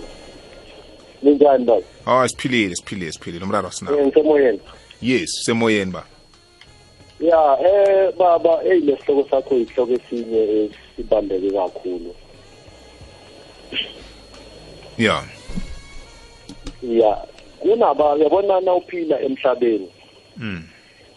[1.22, 1.82] ninjani baba?
[2.04, 3.44] Hayi siphilile siphilile siphilile.
[3.44, 4.60] Umraro sinawo Eh, ngisemoyeni
[5.02, 6.04] yes semoyeni ba.
[7.20, 12.14] Ya eh baba hey lesihloko sakho yihloko esinye esibambeke kakhulu.
[14.98, 15.24] Ya.
[16.82, 17.26] Ya.
[17.64, 19.88] Kunaba yabona na uphila emhlabeni.
[20.36, 20.62] Mm.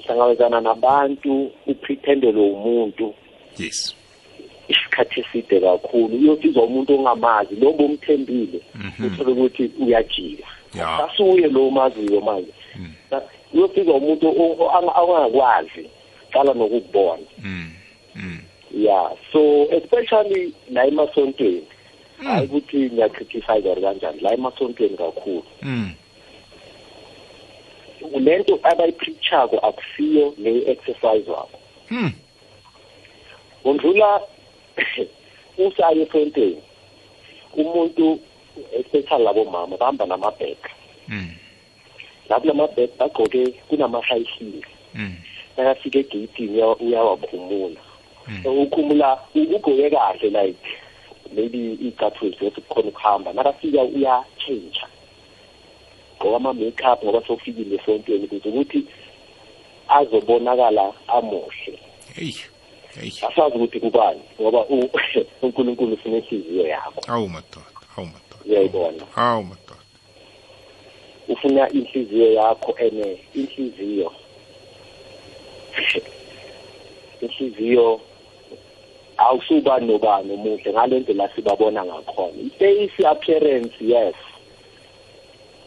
[0.05, 3.13] hlangabezana nabantu upretendele umuntu.
[3.57, 3.93] Yes.
[4.67, 8.59] Isikhathi eside kakhulu uyofizwa umuntu ongamazi lo bomthembile
[9.05, 10.47] uthole ukuthi uyajika.
[10.75, 11.03] Ya.
[11.03, 12.53] asuye lo maziyo manje.
[13.53, 15.89] Uyofizwa umuntu o- o- anga- angakwazi
[16.33, 17.23] qala nokukubona.
[17.43, 17.71] Mm.
[18.15, 18.39] Mm.
[18.75, 21.63] ya so especially la emasontweni.
[22.23, 25.43] Hayi ukuthi ngiyacriticize or kanjani la emasontweni kakhulu.
[25.61, 25.91] Mm.
[28.19, 31.59] Lento abayipreachako akusiyo le exercise wakho
[31.91, 32.11] Mm.
[33.63, 34.21] undlula
[35.57, 36.61] usaye esontweni
[37.55, 38.19] umuntu
[38.79, 40.69] especially labo mama bahamba namabhega
[41.09, 41.29] Mm.
[42.29, 44.61] la kulamabhega bagqoke kunama-high heel
[44.95, 45.15] Mm.
[45.57, 47.81] nakafika egeyitini uya- uyawakhumula
[48.27, 48.43] Mm.
[48.43, 50.59] so ukhumula ugqoke kahle like
[51.35, 54.79] maybe iy'cathulo zokuthi kukhona ukuhamba nakafika uya-change
[56.19, 58.85] gqoka ama-makeup ngoba sofikile esontweni ukuze ukuthi
[59.87, 61.79] azobonakala amuhle
[62.15, 62.33] Hey.
[62.95, 63.11] Hey.
[63.29, 64.65] asazi ukuthi kubani ngoba
[65.41, 67.65] unkulunkulu ufuna inhliziyo yakho Awu madoda.
[67.97, 68.35] Awu madoda.
[68.45, 69.81] uyayibona Awu madoda.
[71.29, 74.11] ufuna inhliziyo yakho ene inhliziyo
[77.21, 78.01] inhliziyo
[79.17, 84.15] awusuba nobani omuhle ngale ndlela sibabona ngakhona i-face appearance yes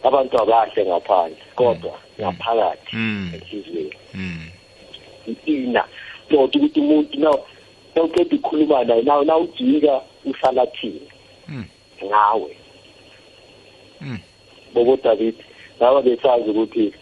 [0.03, 3.31] abantu abahle ngaphandle kodwa ngaphakathi Mm.
[3.35, 4.49] enhliziyweni Mm.
[5.27, 5.83] i-ina
[6.29, 7.31] not ukuthi umuntu na
[7.95, 11.07] nawuqeda ukukhuluma naye naw nawujika uhlala thini
[11.47, 11.65] Mm.
[12.05, 12.57] ngawe
[14.01, 14.19] Mm.
[14.73, 15.35] bobo David
[15.77, 16.93] ngaba besazi ukuthi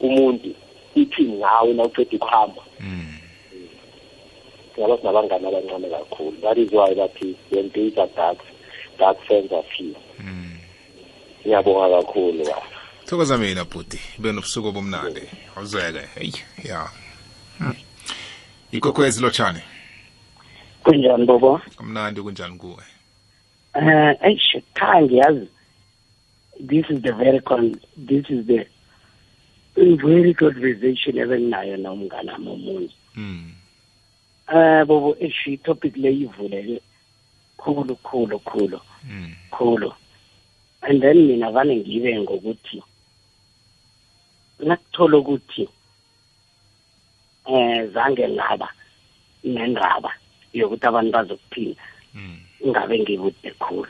[0.00, 0.54] umuntu
[0.94, 3.18] ithi ngawe nawuqeda ukuhamba Mm.
[4.78, 8.38] ngaba sinabangani abancane kakhulu that is why bathi when days are dark
[8.98, 10.11] dark friends are few Mm.
[11.46, 12.62] Ngiyabonga kakhulu baba
[13.06, 13.98] Thokoza mina bhuti.
[14.18, 15.20] Ibe nobusuku obumnandi.
[15.56, 16.06] Awuzeke.
[16.14, 16.32] Hey.
[16.64, 16.88] Ya.
[17.60, 17.74] Mm.
[18.72, 19.60] Ikokwezi lotshani.
[20.84, 22.82] kunjani bobo Kamnandi kunjani kuwe?
[23.74, 25.48] eh eish cha ngiyazi
[26.68, 28.66] this is the very con this is the
[29.74, 33.52] very conversation ebenginayo nomngane wami omunye Mm.
[34.54, 36.80] eh bobo eish i-topic le ivuleke
[37.56, 39.34] khulu khulu khulu Mm.
[39.50, 39.92] khulu
[40.82, 42.82] and then mina vane ngibe ngokuthi
[44.58, 45.68] nakuthola ukuthi
[47.46, 48.68] eh zange ngaba
[49.44, 50.10] nendaba
[50.52, 51.82] yokuthi abantu bazokuphila
[52.14, 52.38] Mm.
[52.66, 53.88] ngabe ngibude khulu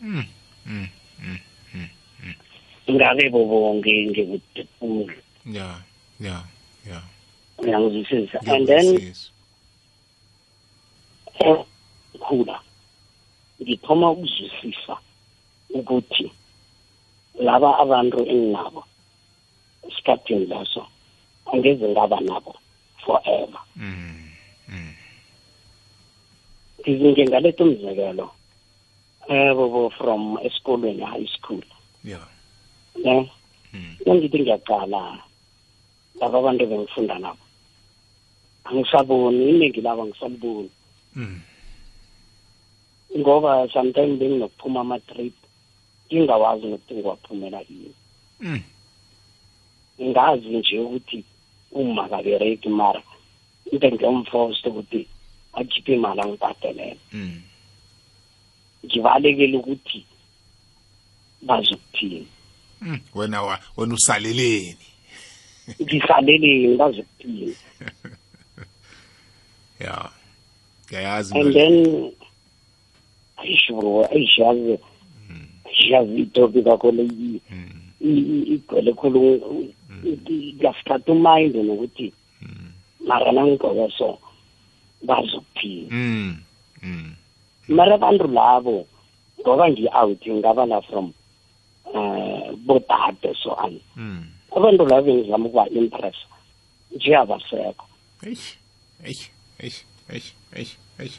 [0.00, 0.24] Mm.
[0.66, 0.88] Mm.
[2.90, 5.14] ngabe bobo ngi- ngikude khulu
[5.46, 5.82] Ya.
[6.20, 6.44] Ya.
[6.86, 7.02] Ya.
[7.58, 9.30] uyangizwisisa and then Ngiyakuzwisisa.
[11.40, 11.64] eh,
[12.20, 12.60] khula
[13.62, 14.94] ngithoma ukuzwisisa
[15.74, 16.26] ukuthi
[17.40, 18.84] laba abantu enginabo
[19.88, 20.82] esikhathini leso
[21.52, 22.52] angeze ngaba nabo
[23.04, 23.60] forever
[26.80, 28.26] ngizinge ngaletha umzekelo
[29.28, 31.62] eh bobo from esikolweni high school
[32.04, 32.18] Ya.
[33.04, 33.30] ne
[33.72, 33.96] Mm.
[34.06, 35.00] nangithi ngiyaqala
[36.20, 37.40] laba abantu bengifunda nabo
[38.64, 40.70] angisaboni iningi labo angisaliboni
[41.16, 41.40] Mm.
[43.18, 45.32] ngoba sometimes benginokuphuma ama-trip
[46.14, 47.94] ngingawazi nokuthi ngiwaphumela yini
[48.40, 48.60] Mm.
[50.02, 51.24] ngazi nje ukuthi
[51.72, 53.02] uma kabereki mara
[53.72, 55.06] into ngiyomfosta ukuthi
[55.52, 57.42] akhiphe imali angibhadelele Mm.
[58.86, 60.04] ngibalekele ukuthi
[61.42, 62.26] bazokuthini
[62.80, 63.00] Mm.
[63.14, 64.76] Wena wa wena usaleleni.
[65.82, 67.56] ngisaleleni bazokuthini
[69.80, 70.10] Ya.
[70.86, 71.60] Ngiyayazi and mina.
[71.60, 72.12] then
[73.36, 74.78] ayisho ayishazi
[75.78, 77.70] yazi itopic kakhulu i- Mm.
[78.00, 79.20] i- i- igcwele khulu
[80.58, 82.12] kuyasikhathi umind nokuthi
[83.06, 84.18] mara nangigqoke so
[85.02, 86.36] bazokuthini Mm.
[86.82, 87.14] Mm.
[87.68, 88.86] mara abantu labo
[89.40, 91.12] ngoba ngi-out ngingaba la from
[91.94, 94.24] um bodade so on Mm.
[94.56, 96.16] abantu labo bengizama ukuba impress
[96.96, 97.86] nje abasekho
[98.22, 98.54] Eish.
[99.04, 99.30] Eish.
[99.58, 99.82] Eish.
[100.10, 100.30] Eish.
[100.54, 100.76] Eish.
[101.00, 101.18] Eish.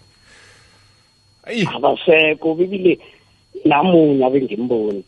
[1.43, 1.67] Ayi.
[1.67, 2.99] abasekho bibile
[3.65, 5.03] namunye abengimboni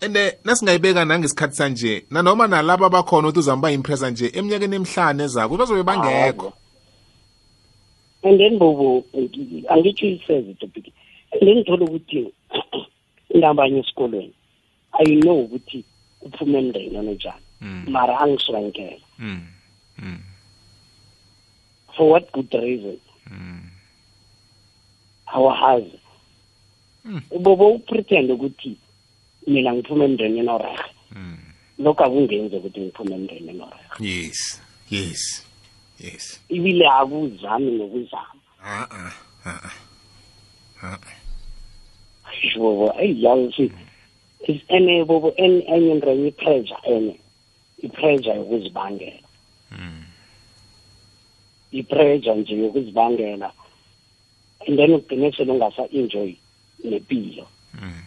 [0.00, 5.82] ende nasingayibeka nangesikhathi sanje nanoma nalabo abakhona ukuthi uzama impressa nje eminyakeni emihlanu ezako bazobe
[5.82, 6.52] bangekho
[8.22, 10.84] and then bobo ngi- angitsho iseze topic
[11.42, 12.32] ngithole ukuthi
[13.36, 14.32] ngabanye esikolweni
[15.04, 15.84] i know ukuthi
[16.22, 17.84] uphume emndeni onojani Mm.
[17.88, 19.40] mara angisirankela Mm.
[19.98, 20.18] Mm.
[21.96, 22.96] for what good reason
[25.26, 25.98] awahazi.
[27.40, 28.76] Bobo upretend ukuthi
[29.46, 31.36] mina ngiphume emndenini orehe Mm.
[31.78, 35.44] lokho akungenzi ukuthi ngiphume emndenini orehe yes yes
[36.00, 36.40] yes.
[36.48, 38.40] Ibile akuzami nokuzama.
[38.62, 39.12] Ah ah
[39.44, 39.70] ah
[40.82, 40.98] ah
[42.32, 43.72] Eish, bobo eyi yazi
[44.48, 47.16] is ene bobo en- enye into enye i-pressure enye
[47.82, 49.26] i-pressure yokuzibangela.
[49.72, 50.04] Mm.
[51.72, 53.52] i-pressure nje yokuzibangela.
[54.66, 56.36] And then ugcine sele ungasa-enjoy.
[56.84, 58.02] Nempilo Mm.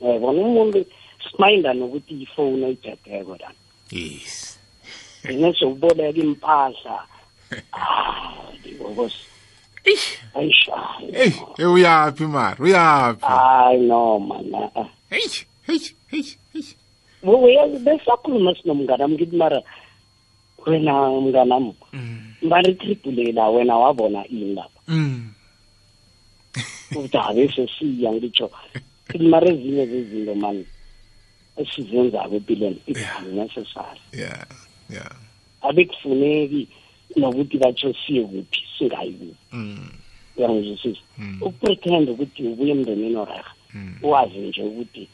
[0.00, 0.86] yabona umuntu
[1.30, 3.58] simayinda nokuthi ifowuni oyithetheko dani
[3.90, 4.58] yes.
[5.22, 7.04] Gcine sewuboleka impahla.
[7.72, 9.12] Ah ngibokos
[10.34, 13.26] ayishayi hey hey, uyaphi mara uyaphi?
[13.26, 14.88] Hayi no man ah.
[15.10, 15.28] hey
[15.66, 15.78] hey
[16.10, 16.22] hey
[16.52, 16.64] hey
[17.22, 19.60] uyazi besakhuluma sinomnganam ngithi mara
[20.66, 21.72] wena mnganam
[22.42, 24.80] mbaritripulela wena wabona ini lapha.
[24.88, 25.33] Mm.
[26.90, 28.50] Ukuthi habe sesiya ngitsho
[29.10, 30.64] ngithi mara ezinye zezinto mani
[31.56, 34.46] esizenzako empilweni i-necessary yeah
[34.90, 35.12] yeah.
[35.62, 36.68] Abe kufuneki
[37.16, 39.90] nokuthi batsho siye kuphi singayi kuphi mm.
[40.36, 41.00] Uyangizwisisa
[41.40, 43.54] ukupretend ukuthi ubuye emndenini oreha
[44.02, 45.08] wazi nje ukuthi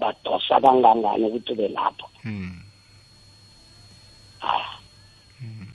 [0.00, 2.08] badosa kangangani ukuthi ube lapho.
[2.24, 2.60] Mm.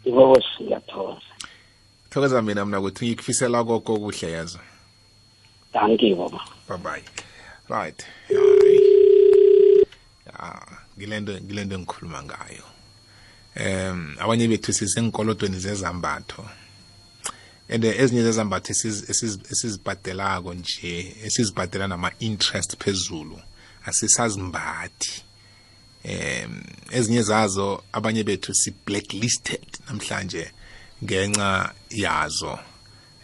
[0.06, 1.32] Ikoko siyathokoza
[2.10, 4.60] thokoza mina mina ukuthi ngikufisela koko kuhle yazo
[5.74, 6.39] danke baba.
[6.67, 7.03] Bye bye
[7.69, 8.05] right
[10.26, 10.61] ya
[10.97, 12.63] ngilento ngilento engikhuluma ngayo.
[13.55, 16.45] Em abanye bethu sisenkolodweni zezambatho.
[17.69, 23.39] And ezinye zezambatho esiz- esiz- esizibhadelako nje esizibhadela nama-interest phezulu
[23.86, 25.24] asisazimbathi.
[26.03, 30.51] Em ezinye zazo abanye bethu si-blacklisted namhlanje
[31.03, 32.59] ngenxa yazo.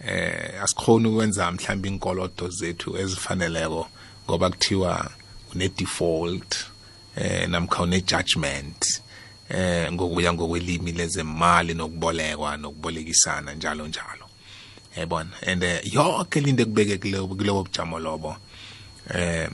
[0.08, 3.88] Eh asikhoni ukwenza mhlawumbe inkolodo zethu ezifaneleko
[4.26, 5.12] ngoba kuthiwa
[5.54, 6.56] une default
[7.16, 9.02] eh namkha une judgment
[9.50, 14.26] eh ngokuya ngokwelimi lezemali nokubolekwa nokubolekisana njalo njalo.
[14.96, 15.30] Yabona?
[15.46, 18.36] And eh, yonke into ekubeke kuleyo kuleyo bujamo lobo
[19.14, 19.50] eh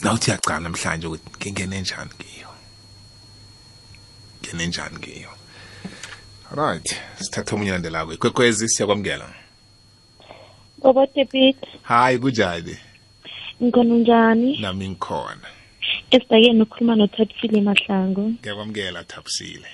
[0.00, 2.48] nawuthi yacala namhlanje ukuthi ngingene njani kiyo?
[4.42, 5.30] Ngene njani kiyo?
[6.50, 6.96] Right.
[7.20, 9.47] Sithatha omunye landelako ikwekwezi siyakwamukela.
[10.82, 12.76] Baba Tepit, hayi kunjani
[13.62, 14.58] ngikhona njani?
[14.60, 15.46] nami ngikhona
[16.10, 18.30] Esidakeni ukhuluma noThathile Mahlango.
[18.30, 19.66] ngiyakwamukela thapsile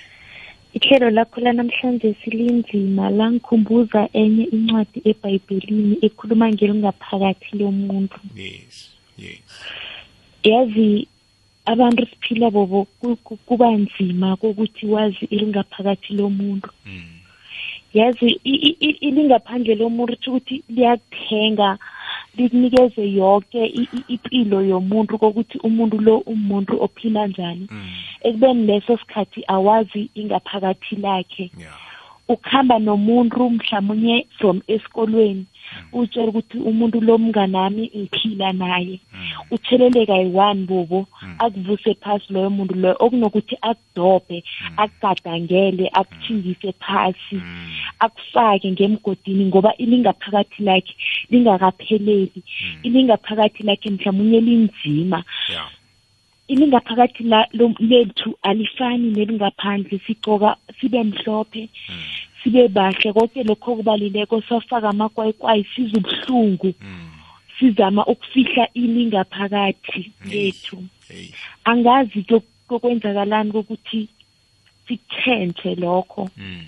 [0.73, 8.19] Ihlelo lakho lanamhlanje silinzima langikhumbuza enye incwadi eBhayibhelini ekhuluma ngelingaphakathi lomuntu.
[8.35, 9.39] yes yes
[10.43, 11.07] Yazi
[11.65, 16.69] abantu siphila bobo ku- ku- kuba nzima kokuthi wazi ilingaphakathi lomuntu.
[16.85, 17.14] mm.
[17.95, 21.77] Yazi i- i- i- ilingaphandle lomuntu ukuthi ukuthi liyakuthenga
[22.37, 27.67] likunikeze yonke i- i- impilo yomuntu kokuthi umuntu lo umuntu ophila njani.
[27.71, 27.89] Mm.
[28.21, 31.51] ekubeni leso sikhathi awazi ingaphakathi lakhe.
[31.59, 31.73] Yeah.
[32.27, 35.45] Ukuhamba nomuntu mhlawumunye from esikolweni.
[35.93, 38.99] Utshela ukuthi umuntu lo mnganami ngiphila naye.
[39.51, 41.07] Utheleleka yi-one bobo.
[41.39, 44.43] Akuvuse phasi loyo muntu loyo okunokuthi akudobhe
[44.77, 47.37] akugadangele akuthingise phasi.
[47.99, 50.93] Akufake ngemgodini ngoba ilingaphakathi lakhe
[51.29, 52.41] lingakapheleli.
[52.83, 55.23] Ilingaphakathi lakhe mhlawumunye linzima.
[55.49, 55.69] Yeah.
[56.47, 57.23] Ilingaphakathi
[57.79, 61.69] lethu alifani nelingaphandle sigcoka sibe mhlophe
[62.43, 63.13] sibe bahle.
[63.13, 66.73] Konke lokho okubalileko safaka amakwayikwayi sizwe ubuhlungu.
[66.81, 67.09] Mm.
[67.59, 70.83] sizama ukufihla ilingaphakathi lethu
[71.63, 74.07] angazi ko- kokwenzakalani kokuthi
[74.87, 76.29] sikutshentshe lokho.
[76.37, 76.61] Mm.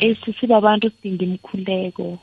[0.00, 2.18] esi sibabantu sidinga imikhuleko.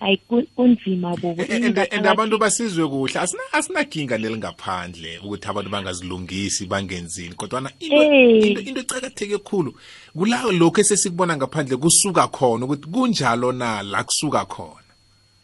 [0.00, 1.42] Hayi ku- kunzima bobo.
[1.42, 3.20] And and Ilingaphakathi- abantu basizwe kuhle.
[3.20, 8.48] Asina asinakinga nelingaphandle ukuthi abantu bangazilungisi bangenzini kodwa into Eh.
[8.48, 9.74] into into ecakatheke khulu
[10.16, 14.80] kula lokho esesikubona ngaphandle kusuka khona ukuthi kunjalo na la kusuka khona?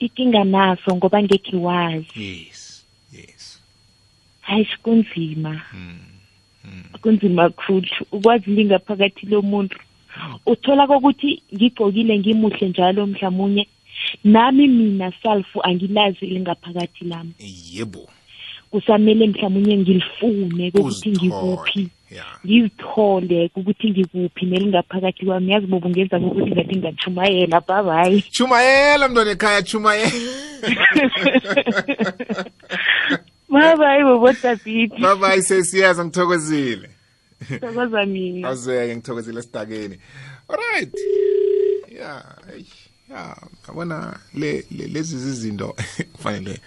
[0.01, 2.07] Ikinga naso ngoba ngekhe wazi.
[2.17, 3.61] Yes yes.
[4.41, 5.63] Hayi kunzima
[7.03, 9.79] kunzima kakhulu ukwazi lingaphakathi lomuntu.
[10.47, 13.67] Uthola kokuthi ngigqokile ngimuhle njalo mhlawumunye
[14.25, 17.33] nami mina self angilazi lingaphakathi lami.
[17.73, 18.09] Yebo.
[18.71, 21.89] Kusamele mhlawumunye ngilifune kokuthi ngikuphi.
[22.47, 25.53] ngizithole ukuthi ngikuphi nelingaphakathi kwami.
[25.53, 30.13] Yazi bobo ngenza kokuthi ngathi ngachumayela babayi chumayela mntwana ekhaya chumayela
[33.51, 36.89] babayi bobotabiti babayi sesiyaza ngithokozile.
[37.61, 38.49] Thokoza mina.
[38.49, 39.99] Azeke ngithokozile esidakeni.
[40.49, 40.95] Alright
[42.01, 42.23] yeah
[43.11, 43.37] yeah
[43.69, 45.77] yabona le le- lezi zizinto
[46.13, 46.61] kufanele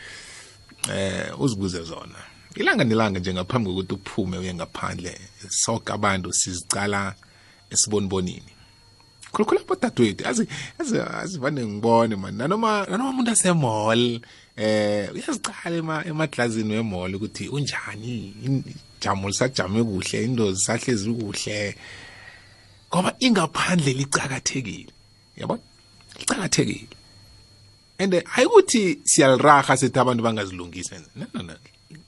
[0.94, 2.16] eh uzibuze zona.
[2.56, 5.20] Ilanga nelanga nje ngaphambi kokuthi uphume uye ngaphandle
[5.50, 7.16] sonke abantu sizicala
[7.70, 8.44] esibonibonini
[9.32, 10.48] khulukhulu lapho dadewethu azi
[10.80, 12.36] azi azivane ngibone man.
[12.36, 14.22] Nanoma nanoma umuntu asemall
[14.58, 18.34] eh uyazicala ema emadlazini wemall ukuthi unjani?
[19.00, 21.76] Ijamo lisajame kuhle into zisahlezi kuhle.
[22.90, 24.94] Ngoba ingaphandle licakathekile
[25.38, 25.62] yabona
[26.20, 26.88] licakathekile
[28.00, 30.96] and ayikuthi siyaliraha sithi abantu bangazilungisi.
[31.16, 31.56] No no no.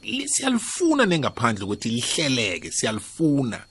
[0.04, 3.66] Li- siyalifuna nengaphandle ukuthi lihleleke siyalifuna.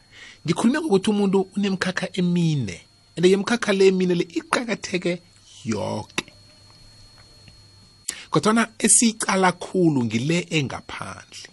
[0.46, 2.80] Ngikhulume ngokuthi umuntu unemkhakha emine
[3.16, 5.20] and yemkhakha le mina le iqakatheke
[5.64, 6.24] yonke
[8.30, 11.48] kodwana esiyicala khulu ngile engaphandle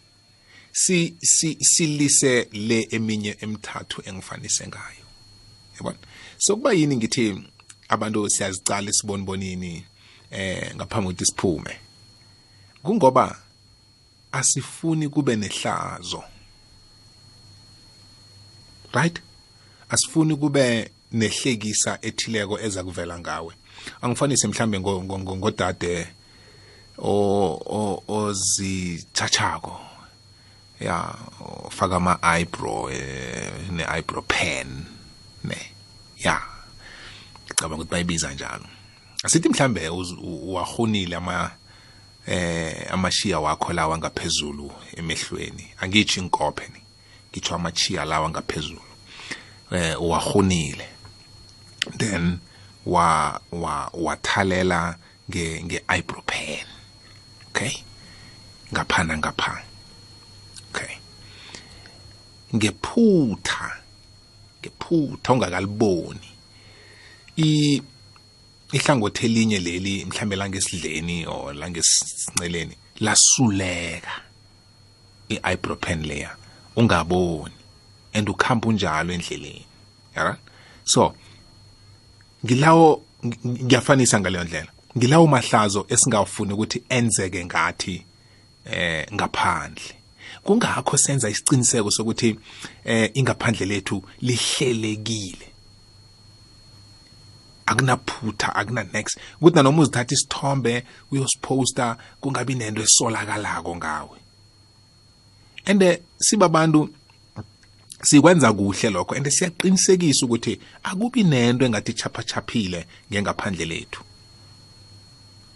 [0.71, 5.05] si si silise le eminye emithathu engifanise ngayo.
[5.77, 5.97] Yabona?
[6.37, 7.43] So kuba yini ngithi
[7.91, 9.85] abantu siyazicala isibonibonini
[10.31, 11.79] eh ngaphambi kokuthi siphume.
[12.83, 13.39] Kungoba
[14.31, 16.23] asifuni kube nehlazo.
[18.93, 19.21] Right?
[19.89, 23.53] Asifuni kube nehlekisa ethileko eza kuvela ngawe.
[24.01, 26.07] Angifanise mhlambe ngodade
[28.07, 29.79] ozithathako.
[30.79, 31.15] Ya
[31.65, 34.85] ufaka ama-eyebrow eh, ne-eyebrow pen
[35.43, 35.57] ne
[36.17, 36.50] ya.
[37.61, 38.65] Ngicabanga ukuthi bayibiza njalo.
[39.23, 41.51] Asithi mhlambe uwahonile ama
[42.27, 45.73] eh amashiya wakho lawa ngaphezulu emehlweni.
[45.81, 46.81] Angitsho inkophe ni
[47.31, 48.81] ngitsho amachiya lawa ngaphezulu
[49.71, 50.87] eh uwahonile.
[51.97, 52.39] Then
[52.85, 54.97] wa wa wathalela
[55.29, 55.81] nge nge
[56.25, 56.65] pen
[57.47, 57.83] okay?
[58.73, 59.63] Ngaphana ngapha
[60.69, 60.95] okay?
[62.55, 63.77] Ngephutha
[64.61, 66.30] ngephutha ungakaliboni
[68.71, 74.21] ihlangothi elinye leli mhlambe langesidleni or langesinceleni lasuleka
[75.81, 76.35] pen layer
[76.75, 77.53] ungaboni
[78.13, 79.65] and ukhamba unjalo endleleni.
[80.15, 80.37] Yara
[80.83, 81.15] so
[82.45, 83.03] ngilawo
[83.45, 84.71] ngiyafanisa ngaleyo ndlela.
[84.97, 88.05] Ngilawo mahlazo esingafuni ukuthi enzeke ngathi
[88.65, 89.95] eh ngaphandle.
[90.43, 92.35] Kungakho senza isiqiniseko sokuthi
[92.85, 95.50] eh ingaphandle lethu lihlelekile.
[97.71, 104.17] Akunaphutha akuna next ukuthi nanoma uzithatha isithombe uyosiposta kungabi nento esolakalako ngawe.
[105.65, 106.89] And sibabantu
[108.03, 114.03] sikwenza kuhle lokho and siyaqinisekisa ukuthi akubi nento engathi chaphachaphile ngengaphandle lethu.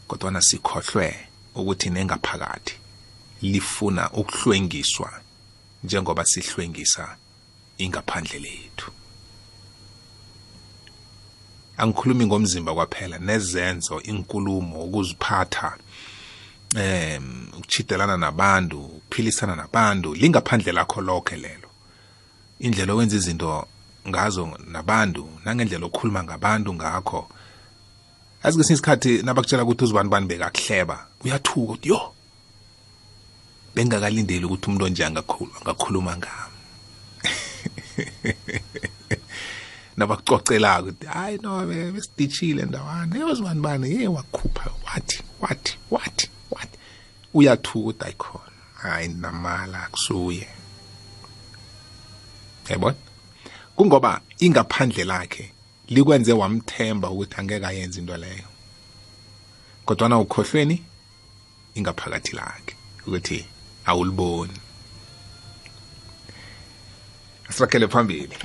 [0.07, 1.15] Kodwana sikhohlwe
[1.55, 2.75] ukuthi nengaphakathi
[3.41, 5.21] lifuna ukuhlwengiswa
[5.83, 7.17] njengoba sihlwengisa
[7.77, 8.91] ingaphandle lethu.
[11.77, 15.77] Angikhulumi ngomzimba kwaphela nezenzo inkulumo ukuziphatha
[16.75, 21.69] em ukuchidelana nabantu ukuphilisana nabantu lingaphandle lakho lokho lelo.
[22.59, 23.67] Indlela owenza izinto
[24.07, 27.29] ngazo nabantu nangendlela okhuluma ngabantu ngakho.
[28.43, 32.13] Azi kwesinye isikhathi nabakutshela ukuthi uzibani bani bekakuhleba uyathuka ukuthi yo
[33.75, 36.59] bengakalindeli ukuthi umuntu onje angakhuluma ngami.
[39.97, 43.15] nabakucocelako ukuthi hayi no besidishile ndawana.
[43.15, 46.77] Eyozibani bani ye wakhupha wathi wathi wathi wathi
[47.33, 50.47] uyathuka ukuthi ayikhona hayi namala kusuye
[52.69, 52.97] yabona
[53.75, 55.51] kungoba ingaphandle lakhe
[55.87, 58.49] likwenze wamthemba ukuthi angeke ayenze into leyo.
[59.85, 60.83] Kodwana ukhohlweni
[61.75, 62.75] ingaphakathi lakhe
[63.07, 63.45] ukuthi
[63.85, 64.59] awuliboni.
[67.49, 68.37] Sirakele phambili.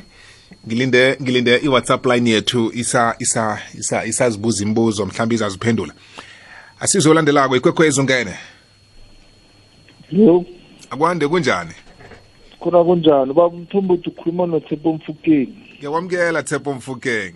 [0.66, 5.92] Ngilinde ngilinde iWhatsApp line yethu isa isa isa isazibuza imibuzo mhlawumbe izaziphendula.
[6.80, 8.34] Asizolandelako ikwekhwezo ngene
[10.12, 10.44] Yo,
[10.90, 11.70] akwande kunjani?
[12.60, 13.32] Khona kunjani?
[13.32, 15.56] Baba Mthombo uthi ukhuluma noThembo Mfukeni.
[15.78, 17.34] ngiyakwamukela Tshepo Mfukeng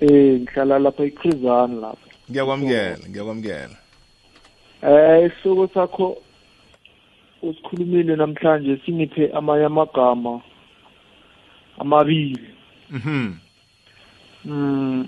[0.00, 2.08] Eh, ngihlala lapha eChrizana lapha.
[2.30, 3.76] ngiyakwamukela ngiyakwamukela.
[4.82, 6.16] Eh, isoko sakho
[7.42, 10.40] usikhulumile namhlanje singiphe amanye amagama.
[11.78, 12.38] Amabili.
[12.90, 13.32] mhm
[14.44, 15.06] Mm,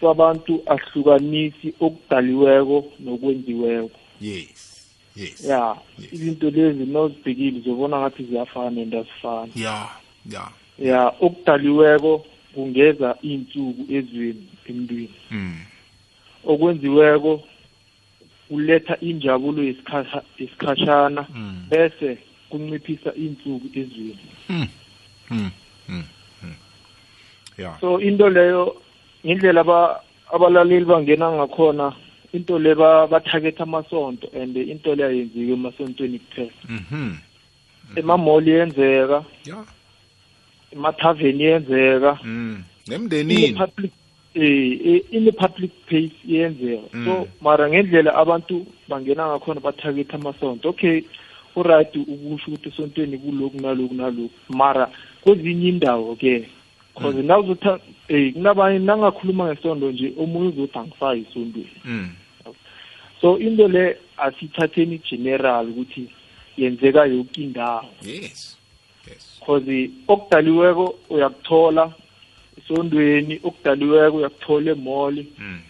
[0.00, 3.90] sabantu ahlukanisi okudaliweko nokwenziweko.
[4.20, 4.84] yes
[5.16, 5.76] yes Ya,
[6.12, 9.52] izinto lezi nozibhekile uzobona ngathi ziyafana and azifani.
[9.56, 9.88] ya
[10.30, 15.10] ya Ya, okudaliweko kungeza insuku ezweni emntwini.
[15.30, 15.56] mm
[16.44, 17.42] okwenziweko
[18.48, 21.66] kuletha injabulo yesikhathi isikhashana Mm.
[21.70, 22.18] bese
[22.50, 24.18] kunciphisa insuku ezweni
[25.88, 26.04] mm mm
[26.42, 26.54] mm
[27.58, 28.76] ya so into leyo
[29.26, 30.00] ngendlela aba
[30.32, 31.92] abalaleli bangena ngakhona
[32.32, 36.52] into le ba- bathaketha amasonto and into leyo yenziwe emasontweni kuphela.
[36.68, 37.28] Mhm
[37.96, 39.24] emamoli yenzeka.
[39.44, 39.64] Ya
[40.72, 42.18] emathaveni yenzeka.
[42.24, 42.64] Mm.
[42.86, 43.60] In nemndenini
[44.34, 46.88] eh eh, in public place yenzeka.
[46.92, 47.04] Mm.
[47.04, 50.68] so mara ngendlela abantu bangena ngakhona bathaketha amasonto.
[50.68, 51.04] Okay
[51.60, 54.30] uright ukusho ukuthi esontweni kulokhu nalokhu nalokhu.
[54.48, 54.90] Mara
[55.22, 56.48] kwezinye indawo ke
[56.94, 57.78] cause nawuzotha
[58.08, 61.80] eh kunabanye nangakhuluma ngesonto nje omunye uzothi angisayi esontweni.
[61.84, 62.10] Mm.
[63.20, 66.08] So into le asithatheni general ukuthi
[66.56, 67.90] yenzeka yonke indawo.
[68.02, 68.56] Yes.
[69.08, 69.40] Yes.
[69.46, 71.92] Cause okudaliweko uyakuthola
[72.58, 75.60] esondweni okudaliweko uyakuthola emall Mm.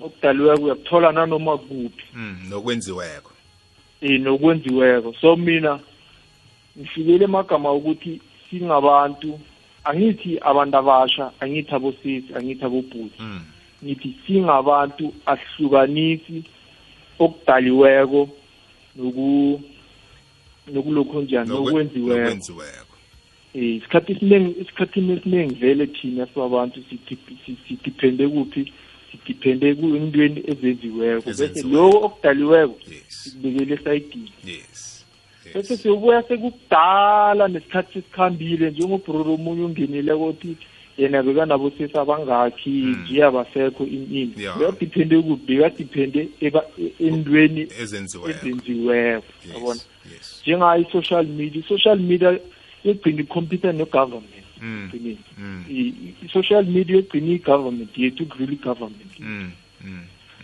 [0.00, 2.04] okudaliweko uyakuthola nanoma kuphi.
[2.14, 2.36] Mm.
[2.48, 3.30] nokwenziweko.
[4.02, 5.14] Eh nokwenziweko.
[5.20, 5.80] So mina
[6.78, 8.20] ngifikele emagama ukuthi
[8.50, 9.40] singabantu
[9.84, 13.18] angithi abantu abasha angithi abosisi angithi abobhuti.
[13.22, 13.40] Mm.
[13.84, 16.42] ngithi singabantu asihlukanisi
[17.18, 18.28] okudaliweko
[18.96, 19.60] noku
[20.72, 22.20] nokulokho njani nokwenziweko.
[23.54, 28.72] eh isikhathi esiningi isikhathini esiningi vele thina sibabantu sidip- si- sidiphende kuphi?
[29.10, 31.76] Sidiphende kuentweni ezenziweko bese Ezenziweko.
[31.82, 33.02] lokho okudaliweko yes.
[33.08, 34.32] sikubekele esayidini.
[34.46, 35.04] Yes.
[35.54, 35.82] Bese yes.
[35.82, 40.56] siyobuya sekukudala nesikhathi sesikhambile njengobroro omunye ungenile kothi
[40.98, 44.58] yena bekanabosesi abangakhi nje abasekho inini Yeah.
[44.58, 48.30] bekadiphende kuphi bekadiphende eba- e- entweni ezenziweko.
[48.46, 49.80] Ezenziweko yabona?
[49.80, 50.12] Yes.
[50.12, 52.38] Yes njengayo i-social media i-social media
[52.84, 54.37] yogcina ikhompyutha ne-government Mm.
[54.62, 55.18] Ekugcineni.
[55.38, 55.64] Mm.
[55.70, 55.94] I-
[56.26, 59.50] i-social media yogcina i-government yethu kudlula i-government Mm.
[59.84, 60.00] Mm.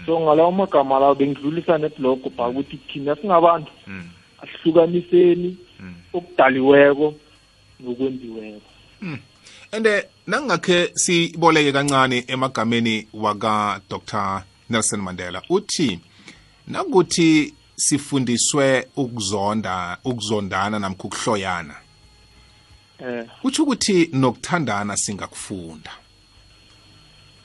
[0.07, 4.03] so ngalawo magama lawo bengidlulisa neblogo ba ukuthi thina singabantu Mm.
[4.43, 5.95] asihlukaniseni Mm.
[6.13, 7.15] okudaliweko
[7.81, 8.71] nokwenziweko
[9.73, 15.99] ende nangakhe siboleke kancane emagameni waka Dr Nelson Mandela uthi
[16.69, 21.75] nakuthi sifundiswe ukuzonda ukuzondana namkha ukuhloyana
[22.99, 23.27] eh.
[23.43, 25.91] Kutsho ukuthi nokuthandana singakufunda.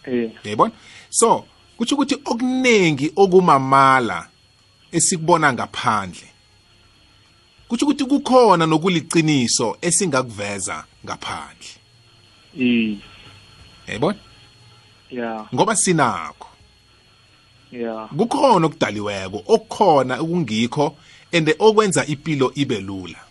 [0.03, 0.31] Eh.
[0.43, 0.73] Yayibona
[1.09, 1.45] so
[1.77, 4.27] kutsho ukuthi okuningi okumamala
[4.91, 6.29] esikubona ngaphandle
[7.67, 11.69] kutsho ukuthi kukhona nokuliciniso esingakuveza ngaphandle.
[12.59, 12.97] Eh.
[13.87, 14.19] Yayibona
[15.11, 15.45] ya.
[15.53, 16.47] Ngoba sinakho.
[17.71, 18.07] Ya.
[18.17, 20.95] Kukhona okudaliweko okukhona okungikho
[21.31, 23.28] ende okwenza impilo ibe lula.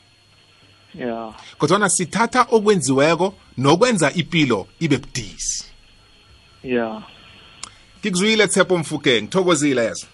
[0.94, 5.64] Ya kodwana sithatha okwenziweko nokwenza ipilo ibe budisi.
[6.62, 7.02] Ya
[8.00, 10.06] ngikuzuyile tshepo mfukeng ngithokozile yezo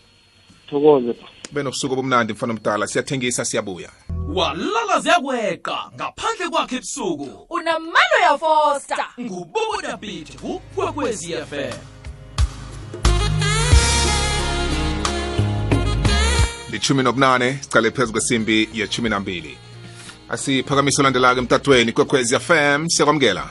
[0.71, 1.15] thokoze
[1.53, 3.91] benobusuku obumnandi mfana omdala siyathengisa siyabuya.
[4.35, 7.47] Walala ziyakweqa ngaphandle kwakhe ebusuku.
[7.51, 11.75] Unamalo yafosta ngububudapite kukwekwezi fe.
[16.71, 19.59] Lichumi nobunane sicale phezu kwesimbi yechumi nambili
[20.29, 23.51] asiphakamiso olandelayo emtatweni kwekhwezi fm siyakwamukela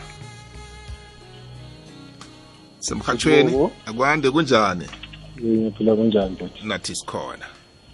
[2.79, 3.71] semhatshweni Yebo.
[3.85, 4.85] akwande kunjani?
[5.43, 7.45] Ngiphila kunjani bhuti nathi sikhona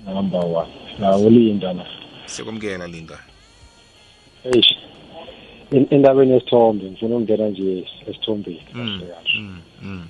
[0.06, 0.72] number one.
[1.00, 1.86] Nawo linda na?
[2.26, 3.20] Siyakwamukela linga
[4.44, 4.76] eish
[5.72, 8.62] In- endabeni yesithombe ngifuna ukungena nje esithombeni.
[8.74, 9.40] Mm, kahle kahle.
[9.40, 10.08] mm, mm.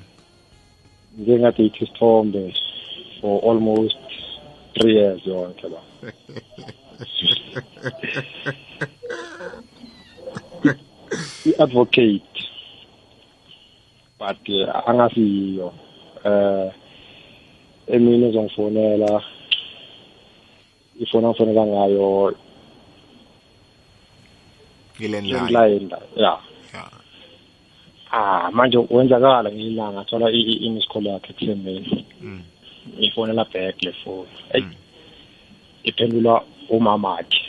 [1.19, 2.53] ngike ngadayithi isithombe
[3.21, 3.97] for almost
[4.73, 5.81] three years yonke la.
[11.45, 12.21] i-advocate
[14.19, 15.73] but uh, angasiyo
[16.25, 16.71] eh
[17.87, 19.23] emini ezongifonela
[20.99, 22.35] ifoni angifonela ngayo.
[24.99, 26.39] Ngilenlayo landline ya.
[28.11, 32.43] Ah manje wenzakala ngilanga thola i-miss call yakhe ekuhlembeni Mm.
[32.99, 34.29] ngifonela back le phone.
[34.53, 34.65] Eyi
[35.83, 37.39] iphendulwa umamakhe.
[37.41, 37.48] Mm.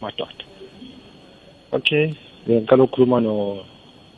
[0.00, 0.44] Madoda
[1.72, 2.12] okay
[2.48, 3.64] ngicela ukukhuluma no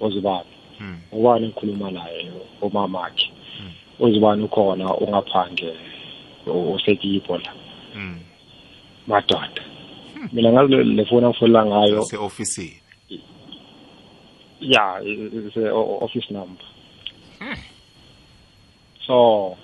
[0.01, 0.97] ozibani Mm.
[1.13, 2.33] ubani ngikhuluma naye
[2.63, 3.33] umamakhe
[3.99, 5.73] uzibani ukhona ungaphange
[6.47, 7.53] usekipo la
[7.97, 8.19] Mm.
[9.07, 9.63] madoda
[10.33, 12.77] mina ngazi le- le phone angifonela ngayo sase-ofisini
[14.61, 16.67] yeah it's a office number
[19.07, 19.57] so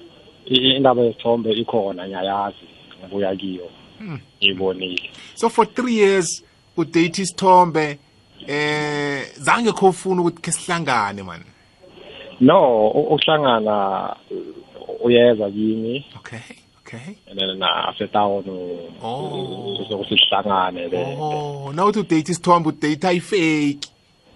[0.47, 2.67] i- indaba yesithombe ikhona ngiyayazi
[3.01, 3.69] ngibuya kiyo
[4.01, 6.43] ngiyibonile so for three years
[6.77, 7.99] udate isithombe
[8.47, 11.43] eh zange kho ufuna ukuthi ke sihlangane man?
[12.41, 16.05] No u- ukuhlangana uh, uyeza kimi.
[16.17, 16.41] Okay
[16.81, 17.17] okay.
[17.31, 18.45] And then nasetown
[19.03, 19.85] Oh.
[19.91, 21.17] sokuthi sihlangane le.
[21.19, 23.89] Oh nawuthi udate isithombe udate i-fake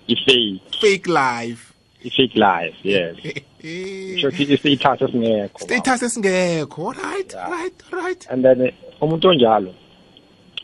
[0.09, 0.61] i-fake.
[0.81, 1.73] Fake life.
[2.05, 3.17] I-fake life yes.
[4.21, 8.27] Shothi i-status esingekho status esingekho right right right.
[8.31, 9.75] And then umuntu onjalo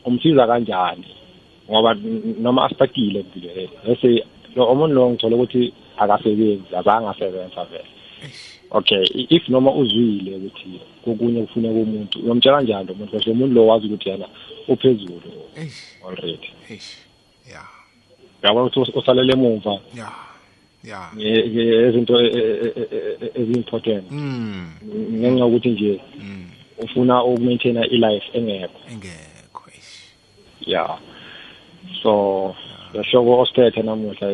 [0.05, 1.05] umsiza kanjani?
[1.69, 1.93] Ngoba
[2.39, 4.23] noma asipakile empilweni bese
[4.55, 7.89] lo umuntu lo ngithola ukuthi akasebenzi azange asebenza vele.
[8.71, 13.11] Okay if noma uzwile ukuthi kokunye kufuneka umuntu uyomtshela njani lo muntu?
[13.11, 14.27] Because lo muntu lo wazi ukuthi yena
[14.67, 15.21] uphezulu
[16.07, 16.49] already.
[17.49, 17.67] Yeah.
[18.43, 19.35] Uyabona ukuthi us- usalele
[19.95, 21.11] yeah.
[21.15, 24.69] Nge- nge- ezinto e- e- e- e- ezi-important mm.
[25.13, 26.46] Ngenxa yokuthi nje mm.
[26.77, 28.79] Ufuna ukumaintaina i-life engekho.
[28.91, 29.63] Engekho
[30.65, 30.99] yeah
[32.03, 32.55] so
[32.93, 34.27] lehloko osiphethe namuhla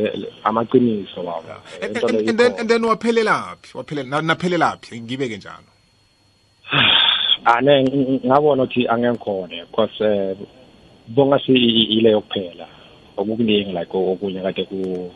[0.44, 5.70] amaqiniso baba And, then and then waphelelaphi waphelela na- naphelelaphi ngibeke njalo?
[7.46, 10.36] Ane ng- ngabona ukuthi angengikhona because eh
[11.08, 11.52] bongasi
[11.98, 12.68] ile yokuphela.
[13.18, 15.12] Okukuningi like okunye kade ku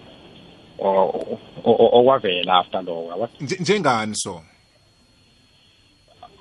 [1.65, 3.27] okwavela after lokho
[3.59, 4.41] njengani so?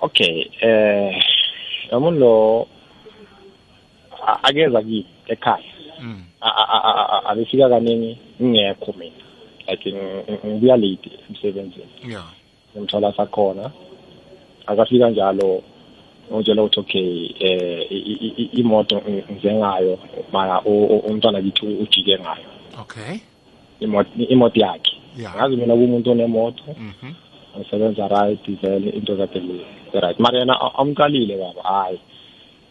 [0.01, 1.23] Okay eh
[1.91, 2.67] umuntu lo
[4.43, 5.63] akeza kimi ekhaya?
[6.01, 6.23] Mm.
[6.41, 9.15] A- a- a- a- a- abefika kaningi ngingekho mina.
[9.67, 11.89] Like ng- ng- ngibuya late emsebenzini.
[12.07, 12.25] Yeah.
[12.75, 13.71] Ngimthola sakhona.
[14.67, 15.63] Akafika njalo.
[16.31, 17.87] Ngitshela ukuthi okay eh
[18.53, 19.99] imoto ng- ngize ngayo
[20.31, 22.45] mara umntwana kithi ujike ngayo.
[22.81, 23.17] Okay.
[23.79, 24.91] Imoto imoto yakhe.
[25.35, 26.63] Ngazi mina kumuntu onemoto.
[26.77, 27.13] Mhm
[27.59, 29.41] ngisebenza right vele into zakhe
[29.93, 30.19] right.
[30.19, 31.99] Mara yena a- amqalile baba hayi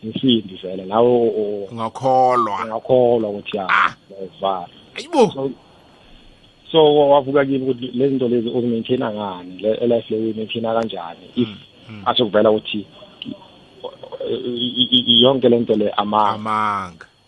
[0.02, 2.64] insindi vele u- ungakholwa.
[2.64, 3.66] Ungakholwa ukuthi ya
[4.40, 5.50] vala ayibo
[6.72, 9.58] so wavuka kimi ukuthi lezi zinto lezi uzimaintaina ngani?
[9.62, 11.26] Le life le uyimaintaina kanjani?
[11.36, 11.48] If
[12.06, 12.86] asho kuvela ukuthi
[15.22, 16.38] yonke le nto le amanga.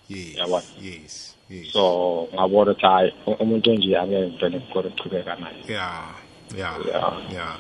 [0.09, 0.39] Yes
[0.83, 1.37] yes
[1.73, 5.57] so ngabona ukuthi hayi umuntu onje angeke ngivele ngikore ukuchubeka naye.
[5.69, 6.15] Yeah
[6.57, 7.13] yeah Yeah.
[7.33, 7.57] yeah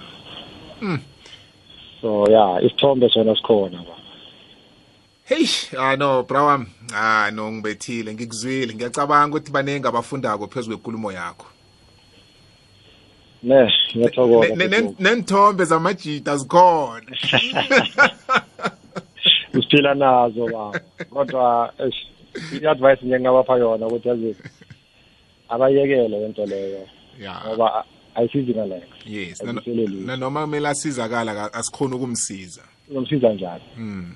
[2.00, 3.94] so ya isithombe sona sikhona ba
[5.28, 5.44] Hey,
[5.78, 6.66] ah no, bra wami.
[6.94, 8.74] Ah no ngibethile, ngikuzwile.
[8.74, 11.46] Ngiyacabanga ukuthi baningi abafundako phezulu kwenkulumo yakho.
[13.42, 17.02] ne ngiyathokoza Ne- ne- Nenthombe zamajita zikhona.
[19.52, 20.80] siphila nazo baba
[21.10, 21.72] kodwa
[22.52, 24.36] i-advice nje ngingabapha yona ukuthi yazi
[25.48, 26.88] abayekele lento leyo
[27.20, 27.46] Yeah.
[27.46, 27.84] ngoba
[28.18, 29.96] ayisizi ngaleyo Yes, Ayiseleli.
[30.06, 32.62] na noma kumele asizakala ka- asikhona ukumsiza.
[32.90, 34.12] uzomsiza njani Mm.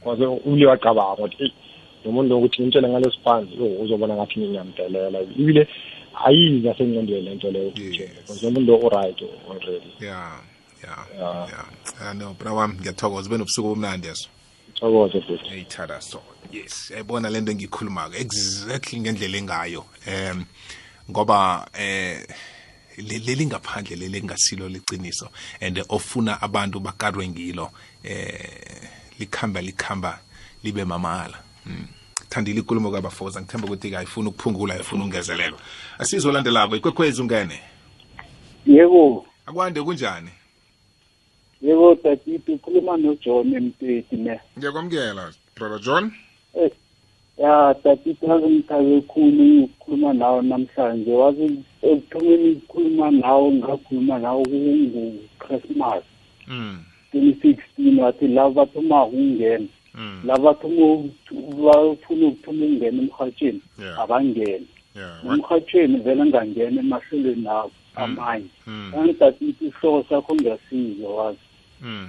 [0.00, 1.52] kwaze ule wacabanga ukuthi
[2.04, 5.68] nomuntu lokuthi ngimtshele ngaleso phansi yo uzobona ngathi ngiyamdelela ibile
[6.24, 9.18] ayizi nasengqondweni lento leyo because nomuntu lo o-right
[9.50, 10.40] already Yeah.
[10.84, 11.06] Yeah.
[11.18, 11.48] Yeah.
[11.48, 11.66] Yeah.
[12.02, 14.28] Ah no, bra wami ngiyathokoza ube nobusuku obumnandi yazo.
[14.74, 16.20] thokoze futhi eyithanda so
[16.52, 20.44] yes yayibona lento engiyikhulumako exactly ngendlela engayo um
[21.10, 22.26] ngoba eh
[22.98, 25.28] leli ngaphandle leli engasilo liciniso
[25.60, 27.70] and ofuna abantu bakarwe ngilo
[28.02, 28.88] eh
[29.18, 30.18] likhamba likhamba
[30.62, 31.38] libe mamala.
[31.66, 31.86] Mm.
[32.34, 33.40] thandile ikulumo kabafoza.
[33.40, 35.58] Ngithemba ukuthi kayifuna ukuphungula ifuna ungezelelwa
[35.98, 37.60] asizolandelako ikwekhwezi ungene?
[38.66, 39.26] Yebo.
[39.46, 40.30] Akwande kunjani?
[41.62, 44.40] Yebo tatiti ukhuluma nojohn emteti ne.
[44.58, 46.12] Ngiyakwamukela brother john.
[46.54, 46.70] Eh,
[47.38, 56.02] ya tatiti wazi ngithabe khulu ukukhuluma nawe namhlanje wazi ekuthomeni ukukhuluma nawe ngakhuluma nawe kungu-christmas
[56.48, 56.78] mm.
[57.12, 60.20] twenty sixteen wathi laba bathoma ukungena Mm.
[60.26, 61.04] laba bathoma
[61.64, 63.98] bafuna ukuthoma ukungena emrhatshweni Yeah.
[64.00, 64.62] abangene
[64.96, 65.38] yeah what?
[65.38, 68.90] emrhatshweni vele ngangena emahlelweni abo amanye Mm.
[68.94, 71.38] kanti tatiti isihloko sakho ngiyasizwa wazi
[71.82, 72.08] Mm.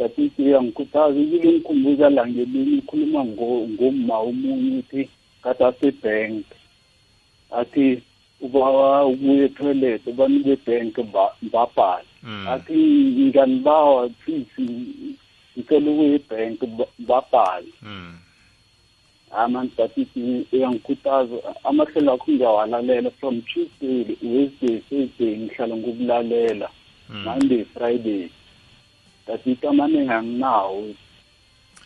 [0.00, 5.02] Tatiti uyangikhuthaza ibile ngikhumbuza la ngelinye ukhuluma ngo- ngomma omunye uthi
[5.42, 6.44] kade asebhenk
[7.60, 8.00] athi
[8.40, 10.94] ubawa ubuye etoilet abantu bebhenk
[11.52, 12.46] babhala Mm.
[12.48, 12.76] athi
[13.28, 14.56] nganibawa please
[15.56, 16.58] ngicela ukuye ebhenk
[17.08, 18.16] babhala Mm.
[19.30, 26.68] amani tatiti uyangikhuthaza amahlelo akho ngiyawalalela from tuesday wednesday thursday ngihlala ngokulalela.
[27.24, 28.30] Monday friday.
[29.30, 30.94] Tatiti amaningi anginawo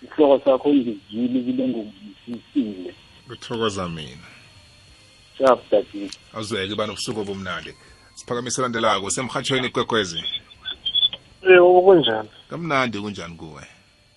[0.02, 2.94] isihloko sakho ngizwile kile ngokuzwisisile
[3.28, 4.28] kuthokoza mina.
[5.38, 7.74] Shap tatiti awuzweke bani ubusuku obumnandi.
[8.14, 10.24] Siphakamise elandelako semhatshweni ikwekwezi
[11.42, 13.62] yebo kunjani kamnandi kunjani kuwe?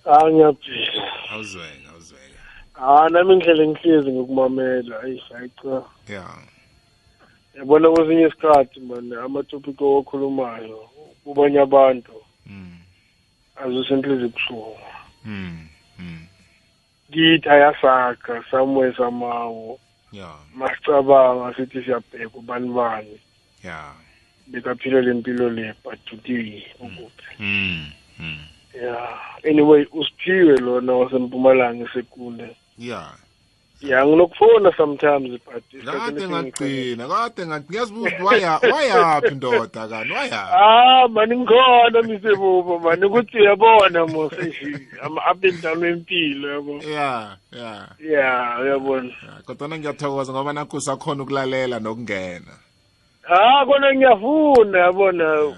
[0.06, 2.38] Hayi ngiyaphila awuzweke awuzweke.
[2.74, 5.00] Hayi nami indlela ngihlezi ngokumamela.
[5.04, 6.26] Ayi hayicha ya.
[7.56, 10.90] Yabona kwesinye isikhathi mani amatopiki owakhulumayo
[11.24, 12.12] kubanye abantu.
[12.46, 12.78] Mm.
[13.64, 14.78] Azusenhlezi ebuhlungu.
[15.26, 15.68] Mm.
[16.00, 16.28] Mm.
[17.12, 19.80] kithi ayasakha somewhere samawo
[20.12, 20.30] ya.
[20.56, 23.20] Masicabanga sithi siyabheka ubani bani.
[23.64, 23.94] Ya.
[24.48, 27.92] Bekaphila le mpilo le but today ukuphi Mm.
[28.84, 29.20] Ya.
[29.50, 33.12] Anyway usiphiwe lona wasempumalanga esekunde ya.
[33.82, 40.12] Ya nginokufona sometimes but kade ngaqina kade ngathi ngiyazibuza ukuthi waya wayaphi ndoda kani?
[40.12, 40.54] Wayaphi?
[40.56, 43.06] Ah mani ngikhona misebubo mani.
[43.06, 46.74] Ukuthi uyabona moseshi ama-up and down wempilo yabo.
[46.94, 47.88] Ya ya.
[48.00, 49.10] Ya uyabona.
[49.10, 49.42] Ya.
[49.46, 52.54] kodwana ngiyathokoza ngoba nakho usakhona ukulalela nokungena.
[53.30, 55.54] Ah kona ngiyafuna yabona.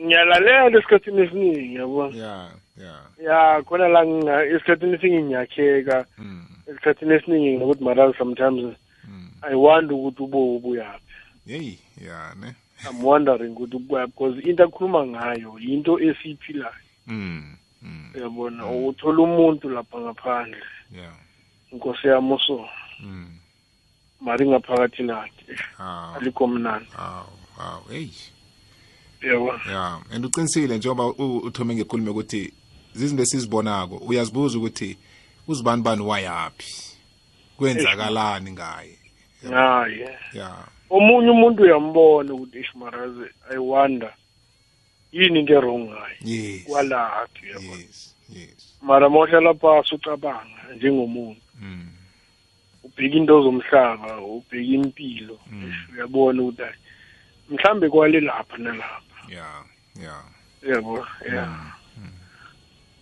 [0.00, 2.94] Ngiyalalela esikhathini esiningi yabona ya ya.
[3.24, 6.04] Ya khona la nginga- esikhathini esiningi ngiyakheka.
[6.18, 6.44] Mm.
[6.68, 8.76] Esikhathini esiningi ngokuthi mara sometimes
[9.42, 11.14] i wonder ukuthi ubo ubuyaphi
[11.46, 12.54] yeyi ya ne
[12.90, 19.68] i'm wondering ukuthi ubuyaphi because into akhuluma ngayo yinto esiyiphilayo mm mm uyabona uthola umuntu
[19.68, 20.62] lapha ngaphandle.
[20.96, 21.14] Yeah.
[21.72, 22.68] Inkosi yami uso
[23.00, 23.38] mm
[24.20, 25.56] mari ngaphakathi lakhe.
[26.16, 26.86] Alikho mnandi.
[27.56, 28.08] Hawu hey.
[29.22, 29.72] Uyabona?
[29.72, 32.52] Ya and uqinisile njengoba uthome ngekhulume ukuthi
[32.94, 34.98] zizinto esizibonako uyazibuza ukuthi
[35.48, 36.96] uzibani bani wayaphi?
[37.56, 38.98] Kwenzakalani ngaye?
[39.50, 40.00] Hayi
[40.32, 40.54] ya.
[40.90, 44.14] Omunye umuntu uyambona ukuthi ishmaraze i wonder
[45.12, 46.64] yini into erong ngayo yes.
[46.64, 47.76] Kwalaphi uyabona?
[47.76, 48.78] Yes yes.
[48.82, 51.88] Mara mawuhlala phasi ucabanga njengomuntu mm.
[52.84, 55.38] ubheka into zomhlaba ubheka impilo
[55.92, 56.76] uyabona ukuthi hayi
[57.50, 59.18] mhlambe kwale lapha nalapha.
[59.28, 59.64] Ya
[60.02, 60.22] ya.
[60.62, 61.72] Yabo ya.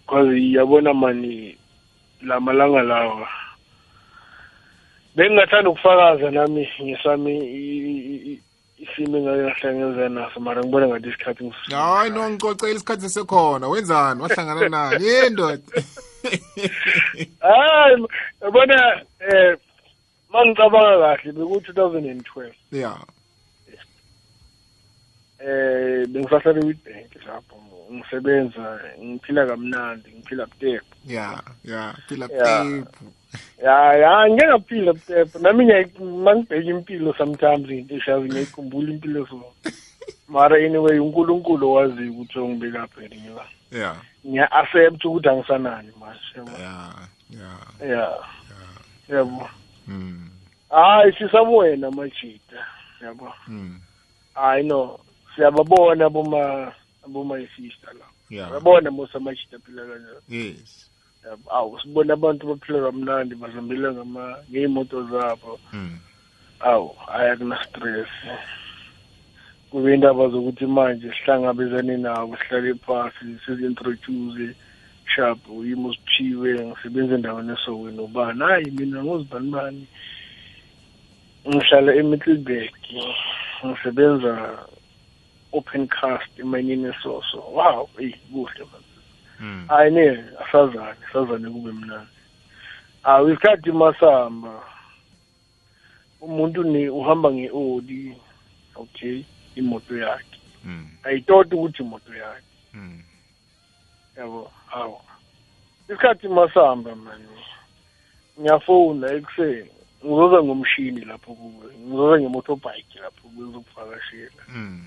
[0.07, 1.59] Because yabona mani
[2.22, 3.28] lamalanga lawa.
[5.16, 8.42] Bengingathanda ukufakaza nami ngesami i- i- i-
[8.78, 14.20] isimo engahlangenzana naso mara ngibona ngathi isikhathi ngisi- hayi no ngicocela isikhathi sisekhona wenzani?
[14.22, 15.04] Wahlangana nani?
[15.04, 15.62] Ye ndoda?
[17.40, 18.06] Hayi
[18.42, 18.76] yabona
[19.20, 19.56] eh
[20.32, 22.92] mangicabanga kahle beku-2012 ya.
[25.40, 27.56] Eh bengisahlala e-Witbank lapho.
[27.92, 32.62] Ngisebenza ngiphila kamnandi ngiphila butepu ya ya phila Ya.
[32.64, 33.04] pephu
[33.64, 39.52] ya ya ngeke ngaphila butepu nami ngiyayi- mangibheka impilo sometimes into eshazi ngiyayikhumbula impilo so.
[40.28, 43.44] Mara anyway unkulunkulu owaziyo ukuthi ongibekapha elinye la
[43.78, 43.96] ya
[44.26, 46.50] ngiya-accept ukuthi angisanani manje yabo.
[46.59, 46.94] ya
[47.30, 47.50] ya
[47.88, 48.18] ya
[49.09, 49.48] yabo
[49.86, 50.30] mm
[50.70, 52.66] hayi sisabuwena majida
[53.02, 53.32] yabo.
[53.48, 53.80] Mm
[54.34, 54.98] hayi no
[55.34, 56.72] siyababona aboma
[57.04, 58.07] aboma-sister la.
[58.30, 60.90] Ya uyabona mos amajida aphila kanjani yes.
[60.90, 60.95] Yabo,
[61.50, 65.58] awu sibona abantu baphila kamnandi bazambela ngama ngey'moto zabo.
[65.72, 65.98] Mm
[66.60, 68.08] awu hhayi akuna-stress.
[69.70, 74.54] Kube indaba zokuthi manje sihlangabezane nabo sihlale phasi sizi-introduce
[75.14, 79.86] sharp yimi usiphiwe ngisebenza endaweni esokweni ubani hayi mina ngozibani bani?
[81.48, 82.74] Ngihlala emiddleburg
[83.66, 84.58] ngisebenza
[85.52, 87.38] open cast emayinini esoso.
[87.52, 88.82] Wow eyi kuhle man.
[88.82, 88.86] mm
[89.68, 92.11] hayi ne asazane asazane kube mnandi.
[93.03, 94.62] Awu isikhathi masamba
[96.20, 98.16] umuntu ni uhamba nge-oli
[98.74, 99.24] okay
[99.55, 100.41] imoto yakhe.
[100.64, 102.43] Mm ayitoti ukuthi imoto yakhe.
[102.74, 103.03] Mm
[104.16, 105.01] yabo hawu
[105.89, 107.24] isikhathi masamba mani
[108.41, 109.70] ngiyafona ekuseni
[110.05, 114.84] ngizoza ngomshini lapho kuwe ngizoza nge-motorbike lapho kuwe ngizokuvakashela mm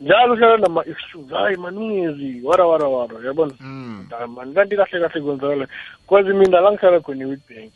[0.00, 3.26] njalo uhlala nama-excuse hayi mani ungezi wara wara wara.
[3.26, 4.08] Yabona mm.
[4.28, 5.68] mani kanti kahle kahle kwenzakala
[6.06, 7.72] kwazi mina la ngihlala khona e-witbank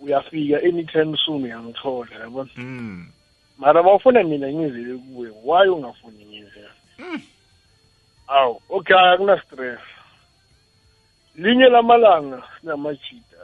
[0.00, 3.06] uyafika anytime soon uyangithola yabona mm.
[3.58, 6.70] Mara bawufuna mina ngizele kuwe why ungafuni ngizele?
[8.26, 9.80] Awu okay akuna-stress
[11.36, 13.38] linye lamalanga sinamajida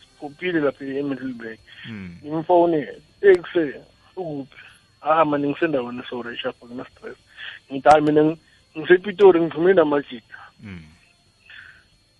[0.00, 2.16] siphophile lapha e-middleburg mm.
[2.24, 3.84] Ngimfowunele ekuseni
[4.16, 4.63] ukuphi?
[5.04, 7.16] Ah mani ngisendaweni esoreshapha kuna-stress
[7.72, 8.38] ngithi hayi mina ngi-
[8.78, 10.82] ngisepitori ngiphume namajida mm.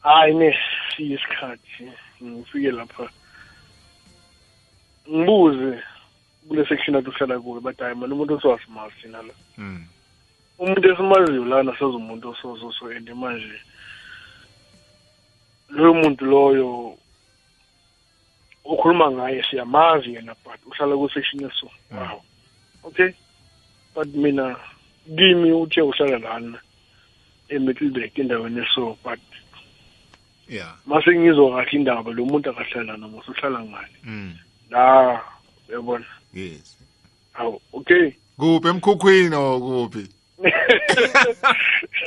[0.02, 0.58] Hayi ne
[0.96, 3.08] siye isikhathi ngifike lapha.
[5.10, 5.82] Ngibuze
[6.48, 9.86] kule section athi uhlala kuyo bathi hayi mani umuntu osiwasimazi thina la mm.
[10.58, 13.60] Umuntu esimaziyo lana seza umuntu osososo and manje
[15.68, 16.98] loyo muntu loyo
[18.64, 21.70] ukhuluma ngaye siyamazi yena but uhlala ku-section eso.
[21.90, 22.22] Wow.
[22.84, 23.14] Okay?
[23.94, 24.56] But mina
[25.06, 26.58] kimi uthe uhlala lana
[27.48, 29.20] e-middleburg endaweni eso but
[30.48, 34.34] ya mase ngizwa kahle indaba lo muntu akahlala noma usuhlala ngani mm.
[34.70, 35.20] La
[35.68, 36.04] uyabona?
[36.34, 36.76] Yes.
[37.34, 38.12] Awu okay.
[38.38, 40.08] Kuphi emkhukhwini or kuphi?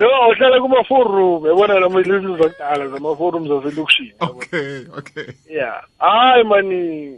[0.00, 5.26] No uhlala kuma-forum yabona lama lezi zakudala zama-forum zaselokishini okay okay.
[5.48, 7.16] Ya hayi mani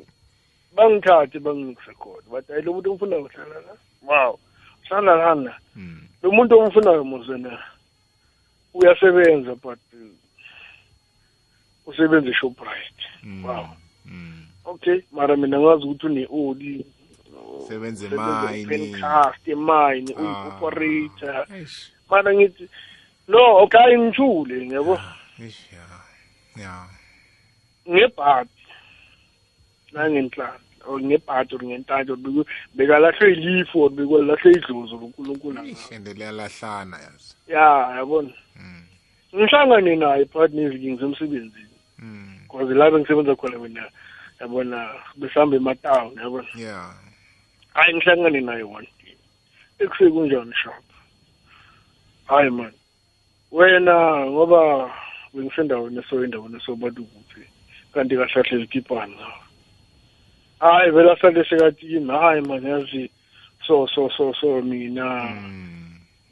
[0.77, 4.39] bangithathe banginikise khona but hayi lo muntu omfunayo uhlala la wow
[4.85, 7.59] uhlala lana mm lo muntu omfunayo mosena
[8.75, 10.09] uyasebenza but uh,
[11.87, 13.05] usebenza e-shoprite.
[13.23, 13.67] Mm wow.
[14.07, 16.87] Mm okay mara mina ngazi ukuthi une-oli
[17.69, 20.21] sebenza usebenza emayini i-pencast emayini Ah.
[20.23, 22.69] uyi-operator Eish, mara ngithi
[23.29, 25.01] no okay ngithule ngiyabo
[25.43, 25.85] eish, ya
[26.63, 26.87] ya.
[27.91, 28.51] Ngebhadi.
[29.93, 36.97] Nangenhlanhla or ngebhadi or ngentanto beku- bekalahlwe ilifu or bekwalahlwe idlozi lunkulunkulu Eish, and liyalahlana
[36.99, 37.37] yazi.
[37.49, 38.33] Ya yabona.
[38.57, 38.83] Mm
[39.35, 41.77] ngihlangane naye phakathi neviki ngisemsebenzini.
[41.99, 43.85] Mm because la bengisebenza khona mina
[44.41, 46.49] yabona besihamba ematown yabona.
[46.57, 46.95] Yeah
[47.75, 49.17] hayi ngihlangane naye one day.
[49.79, 50.85] Ekusekunjani shop?
[52.27, 52.73] Hayi man.
[53.53, 54.91] Wena ngoba
[55.35, 57.41] bengisendaweni eso endaweni esobantu kuphi
[57.95, 59.42] kanti kahlahle likipani ngawo
[60.63, 63.11] hayi vele ahlale sekatini hayi man yazi
[63.67, 65.05] so so so so mina.
[65.25, 65.79] Mm.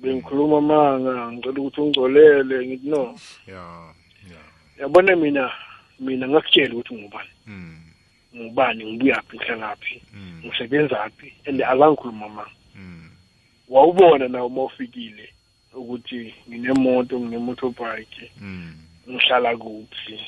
[0.01, 3.14] bengikhuluma amanga ngicela ukuthi ungcolele ngithi no.
[3.47, 3.95] Yeah
[4.31, 4.47] yeah
[4.78, 5.51] yabona mina
[6.01, 7.31] mina ngakutshela ukuthi ngubani?
[7.47, 7.76] Mm.
[8.37, 10.43] ngubani ngibuyaphi ngihlalaphi Mm.
[10.47, 11.33] ngisebenzaphi?
[11.47, 13.11] And azangikhuluma amanga Mm.
[13.68, 15.28] wawubona nawe uma ufikile
[15.74, 18.31] ukuthi nginemoto ngine-motorbike
[19.11, 20.20] ngihlala kuphi?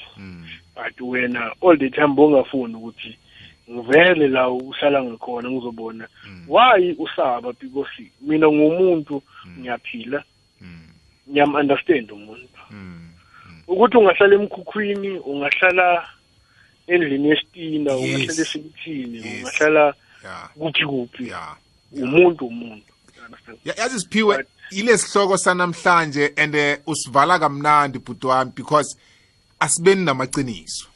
[0.75, 3.17] But wena all the time bongafuni ukuthi
[3.73, 6.09] ngivele la uhlala ngikhona ngizobona.
[6.49, 9.23] Why usaba because mina ngumuntu
[9.59, 10.25] ngiyaphila.
[10.61, 10.79] Mm.
[11.31, 12.49] ngiyam-understand umuntu.
[13.69, 16.09] Ukuthi ungahlala emkhukhwini ungahlala
[16.87, 18.01] endlini yesitina Yes.
[18.01, 19.95] ungahlala esibithini ungahlala
[20.59, 21.33] kuphi kuphi
[21.93, 22.93] umuntu umuntu.
[23.27, 23.59] Understand?
[23.65, 28.99] Yazi siphiwe ile sihloko sanamhlanje and eh, usivala kamnandi bhuti wami because
[29.61, 30.87] asibeni namaqiniso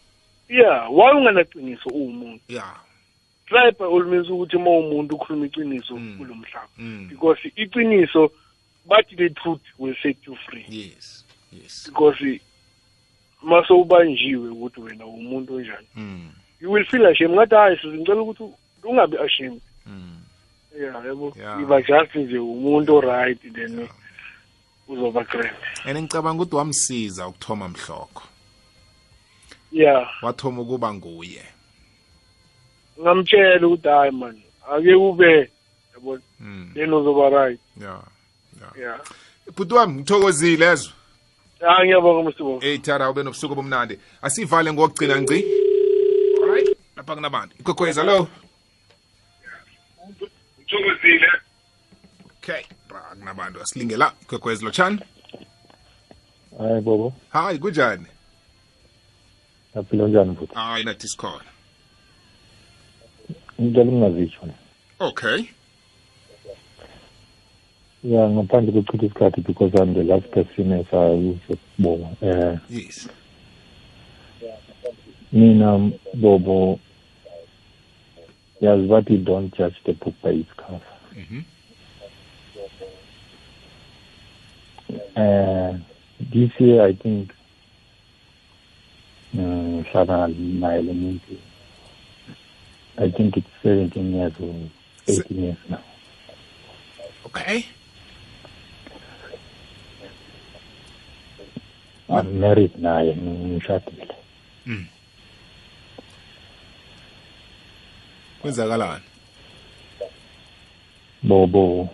[0.48, 2.42] yeah why unganaqiniso uwumuntu.
[2.48, 2.76] Yeah
[3.52, 6.68] all means ukuthi uma umuntu ukhuluma iqiniso kulo mhlaba.
[6.78, 7.08] Mm.
[7.08, 8.30] because iqiniso
[8.86, 10.64] bathi the truth will set you free.
[10.68, 11.86] Yes yes.
[11.86, 12.40] Because
[13.42, 15.86] mase ubanjiwe ukuthi wena umuntu onjani.
[15.96, 16.30] Mm.
[16.60, 17.34] you will feel ashamed.
[17.34, 18.44] Ngathi hayi size ngicela ukuthi
[18.82, 19.60] ungabi ashamed.
[19.86, 20.20] Mm.
[20.80, 21.04] yeah
[21.36, 21.62] Yeah.
[21.62, 23.88] iba just nje umuntu oright then
[24.88, 25.54] uzoba great.
[25.84, 28.22] And ngicabanga ukuthi wamsiza ukuthoma mhloko
[29.72, 31.42] yeah wathoma ukuba nguye.
[33.00, 34.42] Ngamtshela ukuthi hayi man
[34.72, 35.50] ake ube
[35.94, 36.70] yabo mm.
[36.74, 37.60] then uzoba right.
[37.80, 38.02] Yeah
[38.78, 39.00] yeah
[39.56, 40.92] bhuti wami ngithokozile ezwe.
[41.68, 45.44] Ah ngiyabonga msibo hey thara ube nobusuku bomnandi asivale ngokugcina ngci.
[46.42, 47.56] Alright lapha kunabantu.
[47.60, 48.28] Ikwekwezi hello?
[50.58, 51.28] Uthokozile
[52.36, 53.60] okay bra kunabantu.
[53.60, 55.00] Asilinge la ikwekwezi lotshani.
[56.58, 57.12] Hayi bobo.
[57.28, 58.06] Hayi kunjani?
[59.78, 60.54] Aphila njani futhi?
[60.54, 61.44] Hayi nathi sikhona
[63.60, 64.48] ngicela ungazitsho
[64.98, 65.44] okay.
[68.04, 73.08] Ya ngaphandle kokuchitha isikhathi because I'm the last person esayuzokubonga eh yes.
[75.32, 76.78] Mina bobo
[78.60, 80.80] yazi bathi don't judge the book by its cover.
[81.16, 81.44] Mhm.
[85.16, 85.78] uh,
[86.32, 87.30] this year I think
[89.38, 90.28] uh, hlala
[90.60, 91.36] naye lo muntu
[92.98, 94.54] I think it's 17 years or
[95.06, 95.82] 18 years now.
[97.26, 97.66] Okay.
[102.08, 104.16] I'm married naye ngishadile
[108.46, 109.04] kwenzakalani?
[111.22, 111.88] Bobo.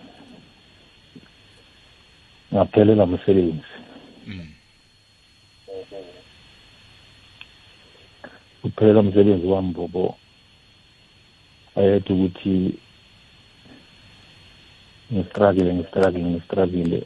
[2.53, 3.63] Ngaphelela umsebenzi.
[4.27, 4.53] Mm.
[8.63, 10.15] Uphelela umsebenzi wami bobo
[11.75, 12.53] ayethe ukuthi
[15.13, 16.99] ngistruggle ngistruggle ngistruggle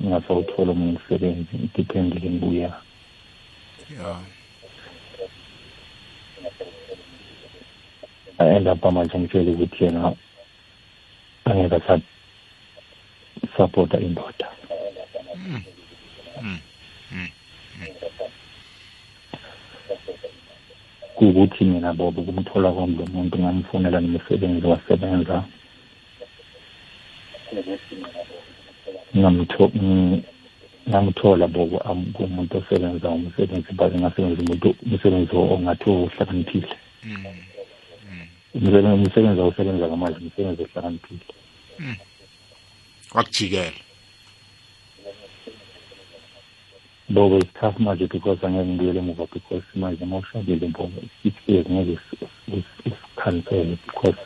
[0.00, 2.70] ngingasawuthola omunye umsebenzi ngidependile ngibuya
[3.90, 4.20] yeah
[8.72, 10.12] up manje ngitshele ukuthi yena
[11.44, 11.76] angeke
[13.42, 14.48] asapota indoda
[15.34, 15.62] Mm.
[16.42, 16.58] Mm.
[17.12, 17.28] Mm.
[21.14, 25.44] Kuwukuthi mina bobo kumthola kwami lo muntu ngamfunela nomsebenzi wasebenza.
[29.16, 29.72] Ngamtho-
[30.88, 36.74] ngamthola bobo umuntu kumuntu osebenza umsebenzi but ngasebenza umuntu umsebenzi ongathi uhlakaniphile.
[37.04, 37.24] Mm.
[38.54, 41.24] umsebenzi umsebenzi awusebenza ngamanje umsebenzi ohlakaniphile.
[43.14, 43.72] Wakujikela
[47.08, 51.66] bobo it's tough manje because angeke ngibuyele emuva because manje uma ushadile bobo six years
[51.70, 51.98] ngeke
[52.86, 54.18] usikhansele because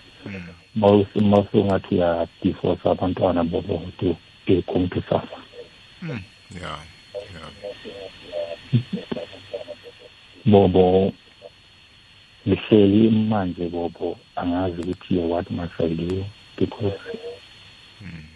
[0.75, 4.17] uma usungathi uyadivorce abantwana bobo to
[4.67, 5.39] going to suffer
[6.03, 6.23] Mm.
[6.55, 6.79] yeah
[7.35, 7.51] yeah
[10.45, 11.13] bobo
[12.49, 16.25] ngihleli manje bobo angazi ukuthi what must I do
[16.57, 16.99] because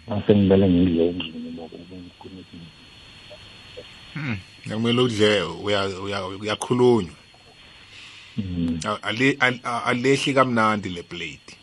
[0.07, 2.43] mase ngibele ngidle endlini bobo kungikhuluma
[4.15, 4.37] Mm.
[4.65, 7.15] Nakumele udle uya- uya- uyakhulunywa.
[9.63, 11.57] A- alehli kamnandi le plate.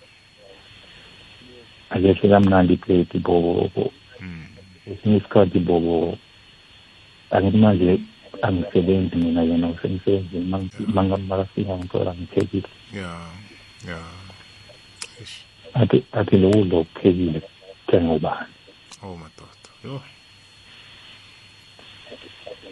[1.90, 3.92] Akehle kamnandi iplate bobo
[4.86, 6.18] esinye isikhathi bobo
[7.30, 8.00] angithi manje
[8.42, 10.44] angisebenzi mina yena usemsebenzini
[11.28, 12.68] makafika ngithola ngithekile.
[12.94, 13.30] Ya
[13.88, 13.98] ya
[15.74, 17.40] athi athi lokudla okuphekile
[17.86, 18.52] kuthenga ubani?
[19.02, 19.70] Oh madoda.
[19.84, 20.02] Yo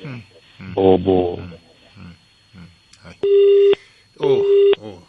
[0.04, 0.22] Mm, mm,
[0.74, 1.42] bobo
[3.02, 3.18] hayi
[4.20, 4.44] oh
[4.82, 5.02] oh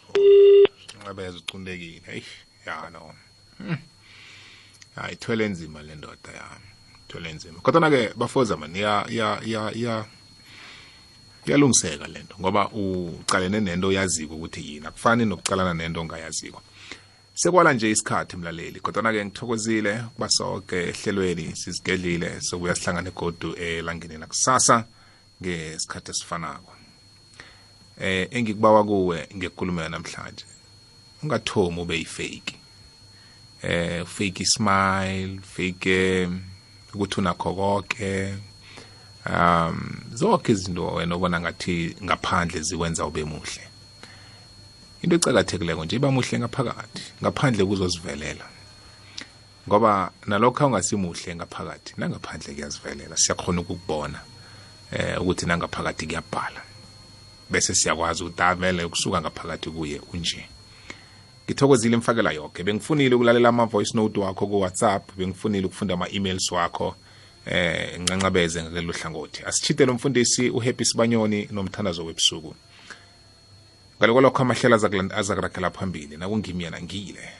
[1.04, 2.22] ngabeza ucundekile hey
[2.66, 3.14] ya no.
[4.94, 6.50] Hayi thwele nzima le ndoda ya.
[7.08, 7.60] Thwele nzima.
[7.60, 10.04] Kodwa ke bafoza man ya ya ya ya
[11.46, 14.86] iyalungiseka lento ngoba ucalene nento oyaziko ukuthi yini.
[14.86, 16.62] Akufani nokucalana nento ongayaziko.
[17.34, 24.16] Sekwala nje isikhathi mlaleli kodwa ke ngithokozile kuba sonke ehlelweni sizigedlile sokuya sihlangana egodu elangeni
[24.18, 24.84] lakusasa.
[25.42, 26.72] Ngesikhathi esifanako.
[28.00, 30.44] Eh engikubawa kuwe ngekulumo namhlanje.
[31.22, 32.56] Ungathomi ube yifake
[33.62, 36.28] eh fake smile fake
[36.94, 38.34] ukuthi unakho konke
[39.26, 43.62] um zonke izinto wena obona ngathi ngaphandle zikwenza ube muhle.
[45.02, 48.44] Into ecakathekileko nje iba muhle ngaphakathi ngaphandle kuzozivelela
[49.68, 54.20] ngoba nalokho ungasimuhle ngaphakathi nangaphandle kuyazivelela siyakhona ukukubona.
[54.92, 56.62] Eh ukuthi nangaphakathi kuyabhala.
[57.50, 60.44] Bese siyakwazi ukuthi avele ukusuka ngaphakathi kuye unje
[61.46, 62.62] ngithokozile imfakela yonke.
[62.62, 66.94] Bengifunile ukulalela ama-voice note wakho ku-whatsapp bengifunile ukufunda ama-emails wakho.
[67.46, 69.42] Eh ncancabeze ngalelo hlangothi.
[69.46, 72.54] Asichite lo mfundisi uhappy sibanyoni nomthandazo webusuku.
[73.98, 74.76] Ngaloko lokho amahlelo
[75.16, 76.16] azakuragela phambili.
[76.16, 77.39] Nakungimi yena ngile